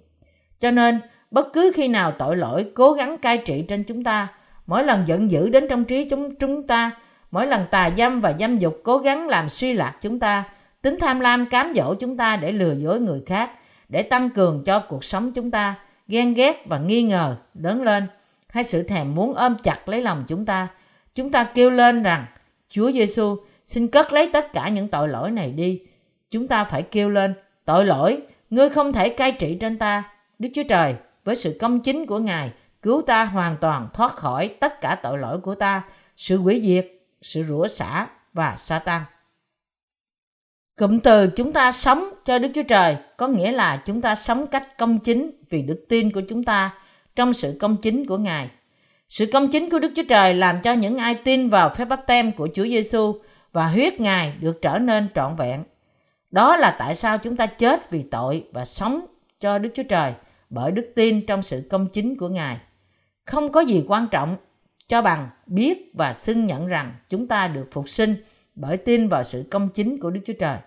Cho 0.59 0.71
nên, 0.71 1.01
bất 1.31 1.47
cứ 1.53 1.71
khi 1.75 1.87
nào 1.87 2.11
tội 2.11 2.37
lỗi 2.37 2.71
cố 2.75 2.93
gắng 2.93 3.17
cai 3.17 3.37
trị 3.37 3.65
trên 3.67 3.83
chúng 3.83 4.03
ta, 4.03 4.27
mỗi 4.67 4.83
lần 4.83 5.03
giận 5.07 5.31
dữ 5.31 5.49
đến 5.49 5.67
trong 5.69 5.85
trí 5.85 6.09
chúng 6.09 6.35
chúng 6.35 6.67
ta, 6.67 6.91
mỗi 7.31 7.47
lần 7.47 7.65
tà 7.71 7.89
dâm 7.97 8.21
và 8.21 8.33
dâm 8.39 8.57
dục 8.57 8.81
cố 8.83 8.97
gắng 8.97 9.27
làm 9.27 9.49
suy 9.49 9.73
lạc 9.73 9.97
chúng 10.01 10.19
ta, 10.19 10.43
tính 10.81 10.97
tham 10.99 11.19
lam 11.19 11.45
cám 11.49 11.73
dỗ 11.75 11.95
chúng 11.95 12.17
ta 12.17 12.37
để 12.37 12.51
lừa 12.51 12.73
dối 12.73 12.99
người 12.99 13.21
khác, 13.25 13.51
để 13.89 14.03
tăng 14.03 14.29
cường 14.29 14.63
cho 14.65 14.79
cuộc 14.79 15.03
sống 15.03 15.31
chúng 15.31 15.51
ta, 15.51 15.75
ghen 16.07 16.33
ghét 16.33 16.63
và 16.65 16.77
nghi 16.77 17.03
ngờ 17.03 17.35
lớn 17.53 17.81
lên, 17.81 18.07
hay 18.49 18.63
sự 18.63 18.83
thèm 18.83 19.15
muốn 19.15 19.33
ôm 19.33 19.55
chặt 19.63 19.89
lấy 19.89 20.01
lòng 20.01 20.23
chúng 20.27 20.45
ta, 20.45 20.67
chúng 21.13 21.31
ta 21.31 21.43
kêu 21.43 21.69
lên 21.69 22.03
rằng 22.03 22.25
Chúa 22.69 22.91
Giêsu 22.91 23.37
xin 23.65 23.87
cất 23.87 24.13
lấy 24.13 24.29
tất 24.33 24.53
cả 24.53 24.69
những 24.69 24.87
tội 24.87 25.07
lỗi 25.07 25.31
này 25.31 25.51
đi. 25.51 25.81
Chúng 26.29 26.47
ta 26.47 26.63
phải 26.63 26.81
kêu 26.81 27.09
lên, 27.09 27.33
tội 27.65 27.85
lỗi, 27.85 28.21
ngươi 28.49 28.69
không 28.69 28.93
thể 28.93 29.09
cai 29.09 29.31
trị 29.31 29.57
trên 29.61 29.77
ta. 29.77 30.03
Đức 30.39 30.49
Chúa 30.53 30.63
Trời, 30.63 30.95
với 31.23 31.35
sự 31.35 31.57
công 31.59 31.79
chính 31.79 32.05
của 32.05 32.19
Ngài, 32.19 32.51
cứu 32.83 33.01
ta 33.01 33.25
hoàn 33.25 33.57
toàn 33.57 33.87
thoát 33.93 34.11
khỏi 34.11 34.55
tất 34.59 34.81
cả 34.81 34.95
tội 35.03 35.17
lỗi 35.17 35.39
của 35.39 35.55
ta, 35.55 35.81
sự 36.17 36.37
hủy 36.37 36.61
diệt, 36.63 36.87
sự 37.21 37.43
rủa 37.43 37.67
xả 37.67 38.07
và 38.33 38.55
sa 38.57 38.79
tăng. 38.79 39.03
Cụm 40.77 40.99
từ 40.99 41.27
chúng 41.27 41.53
ta 41.53 41.71
sống 41.71 42.13
cho 42.23 42.39
Đức 42.39 42.49
Chúa 42.55 42.63
Trời 42.63 42.97
có 43.17 43.27
nghĩa 43.27 43.51
là 43.51 43.81
chúng 43.85 44.01
ta 44.01 44.15
sống 44.15 44.47
cách 44.47 44.77
công 44.77 44.99
chính 44.99 45.31
vì 45.49 45.61
đức 45.61 45.85
tin 45.89 46.11
của 46.11 46.21
chúng 46.29 46.43
ta 46.43 46.73
trong 47.15 47.33
sự 47.33 47.57
công 47.59 47.77
chính 47.77 48.05
của 48.05 48.17
Ngài. 48.17 48.49
Sự 49.09 49.25
công 49.33 49.47
chính 49.47 49.69
của 49.69 49.79
Đức 49.79 49.91
Chúa 49.95 50.03
Trời 50.09 50.33
làm 50.33 50.61
cho 50.61 50.73
những 50.73 50.97
ai 50.97 51.15
tin 51.15 51.49
vào 51.49 51.69
phép 51.69 51.85
báp 51.85 52.07
tem 52.07 52.31
của 52.31 52.47
Chúa 52.53 52.63
Giêsu 52.63 53.15
và 53.51 53.67
huyết 53.67 53.99
Ngài 53.99 54.33
được 54.39 54.61
trở 54.61 54.79
nên 54.79 55.07
trọn 55.15 55.35
vẹn. 55.35 55.63
Đó 56.31 56.57
là 56.57 56.75
tại 56.79 56.95
sao 56.95 57.17
chúng 57.17 57.37
ta 57.37 57.45
chết 57.45 57.91
vì 57.91 58.03
tội 58.03 58.43
và 58.51 58.65
sống 58.65 59.05
cho 59.39 59.57
Đức 59.57 59.69
Chúa 59.73 59.83
Trời 59.83 60.13
bởi 60.49 60.71
đức 60.71 60.91
tin 60.95 61.25
trong 61.25 61.41
sự 61.41 61.67
công 61.69 61.87
chính 61.87 62.17
của 62.17 62.29
Ngài. 62.29 62.59
Không 63.25 63.51
có 63.51 63.61
gì 63.61 63.85
quan 63.87 64.07
trọng 64.11 64.37
cho 64.87 65.01
bằng 65.01 65.29
biết 65.45 65.91
và 65.93 66.13
xưng 66.13 66.45
nhận 66.45 66.67
rằng 66.67 66.95
chúng 67.09 67.27
ta 67.27 67.47
được 67.47 67.67
phục 67.71 67.89
sinh 67.89 68.15
bởi 68.55 68.77
tin 68.77 69.09
vào 69.09 69.23
sự 69.23 69.45
công 69.51 69.69
chính 69.69 69.97
của 69.99 70.09
Đức 70.09 70.21
Chúa 70.25 70.33
Trời. 70.39 70.57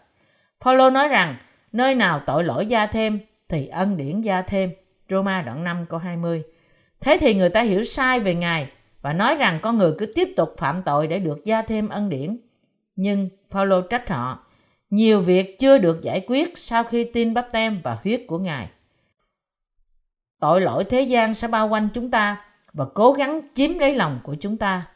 Phaolô 0.61 0.90
nói 0.90 1.09
rằng 1.09 1.37
nơi 1.73 1.95
nào 1.95 2.21
tội 2.27 2.45
lỗi 2.45 2.66
gia 2.66 2.87
thêm 2.87 3.21
thì 3.49 3.66
ân 3.66 3.97
điển 3.97 4.21
gia 4.21 4.42
thêm. 4.42 4.71
Roma 5.11 5.42
đoạn 5.42 5.64
5 5.64 5.87
câu 5.88 5.99
20. 5.99 6.42
Thế 7.01 7.19
thì 7.21 7.35
người 7.35 7.49
ta 7.49 7.61
hiểu 7.61 7.85
sai 7.85 8.21
về 8.21 8.35
Ngài 8.35 8.71
và 9.03 9.12
nói 9.12 9.35
rằng 9.35 9.59
con 9.62 9.79
người 9.79 9.92
cứ 9.99 10.07
tiếp 10.07 10.29
tục 10.37 10.55
phạm 10.59 10.83
tội 10.83 11.07
để 11.07 11.19
được 11.19 11.45
gia 11.45 11.62
thêm 11.62 11.88
ân 11.88 12.09
điển. 12.09 12.37
Nhưng 12.97 13.29
Phaolô 13.51 13.81
trách 13.81 14.09
họ, 14.09 14.47
nhiều 14.90 15.21
việc 15.21 15.59
chưa 15.59 15.79
được 15.79 16.03
giải 16.03 16.25
quyết 16.27 16.59
sau 16.59 16.85
khi 16.85 17.05
tin 17.05 17.35
bắp 17.35 17.47
tem 17.53 17.81
và 17.85 17.99
huyết 18.05 18.23
của 18.27 18.38
Ngài. 18.38 18.69
Tội 20.40 20.61
lỗi 20.61 20.85
thế 20.85 21.03
gian 21.03 21.35
sẽ 21.35 21.49
bao 21.49 21.69
quanh 21.69 21.88
chúng 21.95 22.11
ta 22.11 22.45
và 22.76 22.84
cố 22.94 23.12
gắng 23.12 23.40
chiếm 23.54 23.78
lấy 23.78 23.94
lòng 23.94 24.20
của 24.22 24.36
chúng 24.40 24.56
ta. 24.56 24.86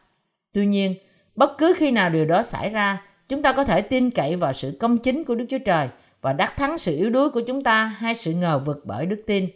Tuy 0.53 0.67
nhiên, 0.67 0.95
bất 1.37 1.59
cứ 1.59 1.75
khi 1.77 1.91
nào 1.91 2.11
điều 2.11 2.25
đó 2.25 2.43
xảy 2.43 2.71
ra, 2.71 3.03
chúng 3.29 3.43
ta 3.43 3.53
có 3.53 3.65
thể 3.65 3.83
tin 3.83 4.11
cậy 4.11 4.37
vào 4.37 4.53
sự 4.53 4.77
công 4.81 4.99
chính 4.99 5.25
của 5.25 5.35
Đức 5.35 5.45
Chúa 5.49 5.59
Trời 5.59 5.89
và 6.21 6.33
đắc 6.33 6.57
thắng 6.57 6.79
sự 6.79 6.97
yếu 6.97 7.11
đuối 7.11 7.31
của 7.31 7.41
chúng 7.41 7.63
ta 7.63 7.85
hay 7.85 8.15
sự 8.15 8.33
ngờ 8.33 8.59
vực 8.59 8.83
bởi 8.85 9.07
đức 9.07 9.23
tin. 9.27 9.49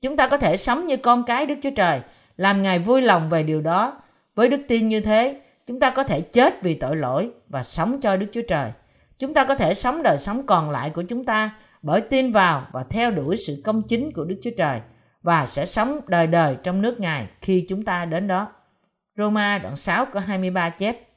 Chúng 0.00 0.16
ta 0.16 0.28
có 0.28 0.36
thể 0.36 0.56
sống 0.56 0.86
như 0.86 0.96
con 0.96 1.24
cái 1.24 1.46
Đức 1.46 1.54
Chúa 1.62 1.70
Trời, 1.70 2.00
làm 2.36 2.62
Ngài 2.62 2.78
vui 2.78 3.02
lòng 3.02 3.30
về 3.30 3.42
điều 3.42 3.60
đó. 3.60 4.02
Với 4.34 4.48
đức 4.48 4.60
tin 4.68 4.88
như 4.88 5.00
thế, 5.00 5.40
chúng 5.66 5.80
ta 5.80 5.90
có 5.90 6.02
thể 6.02 6.20
chết 6.20 6.62
vì 6.62 6.74
tội 6.74 6.96
lỗi 6.96 7.30
và 7.48 7.62
sống 7.62 8.00
cho 8.00 8.16
Đức 8.16 8.26
Chúa 8.32 8.42
Trời. 8.48 8.70
Chúng 9.18 9.34
ta 9.34 9.44
có 9.44 9.54
thể 9.54 9.74
sống 9.74 10.02
đời 10.02 10.18
sống 10.18 10.46
còn 10.46 10.70
lại 10.70 10.90
của 10.90 11.02
chúng 11.02 11.24
ta 11.24 11.50
bởi 11.82 12.00
tin 12.00 12.32
vào 12.32 12.66
và 12.72 12.84
theo 12.90 13.10
đuổi 13.10 13.36
sự 13.36 13.62
công 13.64 13.82
chính 13.82 14.12
của 14.12 14.24
Đức 14.24 14.36
Chúa 14.42 14.50
Trời 14.56 14.80
và 15.24 15.46
sẽ 15.46 15.66
sống 15.66 16.00
đời 16.06 16.26
đời 16.26 16.56
trong 16.62 16.82
nước 16.82 17.00
Ngài 17.00 17.28
khi 17.40 17.66
chúng 17.68 17.84
ta 17.84 18.04
đến 18.04 18.28
đó. 18.28 18.52
Roma 19.16 19.58
đoạn 19.58 19.76
6 19.76 20.06
có 20.12 20.20
23 20.20 20.70
chép. 20.70 21.08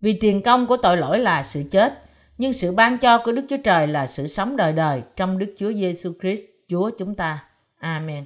Vì 0.00 0.18
tiền 0.20 0.42
công 0.42 0.66
của 0.66 0.76
tội 0.76 0.96
lỗi 0.96 1.18
là 1.18 1.42
sự 1.42 1.62
chết, 1.70 2.02
nhưng 2.38 2.52
sự 2.52 2.72
ban 2.72 2.98
cho 2.98 3.18
của 3.24 3.32
Đức 3.32 3.44
Chúa 3.48 3.56
Trời 3.64 3.86
là 3.86 4.06
sự 4.06 4.26
sống 4.26 4.56
đời 4.56 4.72
đời 4.72 5.02
trong 5.16 5.38
Đức 5.38 5.54
Chúa 5.58 5.72
Giêsu 5.72 6.12
Christ, 6.20 6.44
Chúa 6.68 6.90
chúng 6.98 7.14
ta. 7.14 7.44
Amen. 7.78 8.24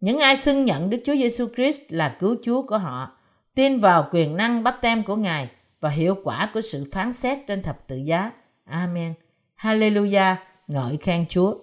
Những 0.00 0.18
ai 0.18 0.36
xưng 0.36 0.64
nhận 0.64 0.90
Đức 0.90 0.98
Chúa 1.04 1.14
Giêsu 1.14 1.48
Christ 1.56 1.80
là 1.88 2.16
cứu 2.20 2.36
Chúa 2.42 2.62
của 2.62 2.78
họ, 2.78 3.16
tin 3.54 3.80
vào 3.80 4.08
quyền 4.10 4.36
năng 4.36 4.62
bắp 4.62 4.78
tem 4.82 5.02
của 5.02 5.16
Ngài 5.16 5.50
và 5.80 5.90
hiệu 5.90 6.16
quả 6.24 6.50
của 6.54 6.60
sự 6.60 6.90
phán 6.92 7.12
xét 7.12 7.38
trên 7.46 7.62
thập 7.62 7.86
tự 7.86 7.96
giá. 7.96 8.30
Amen. 8.64 9.14
Hallelujah, 9.56 10.36
ngợi 10.66 10.96
khen 10.96 11.26
Chúa. 11.28 11.54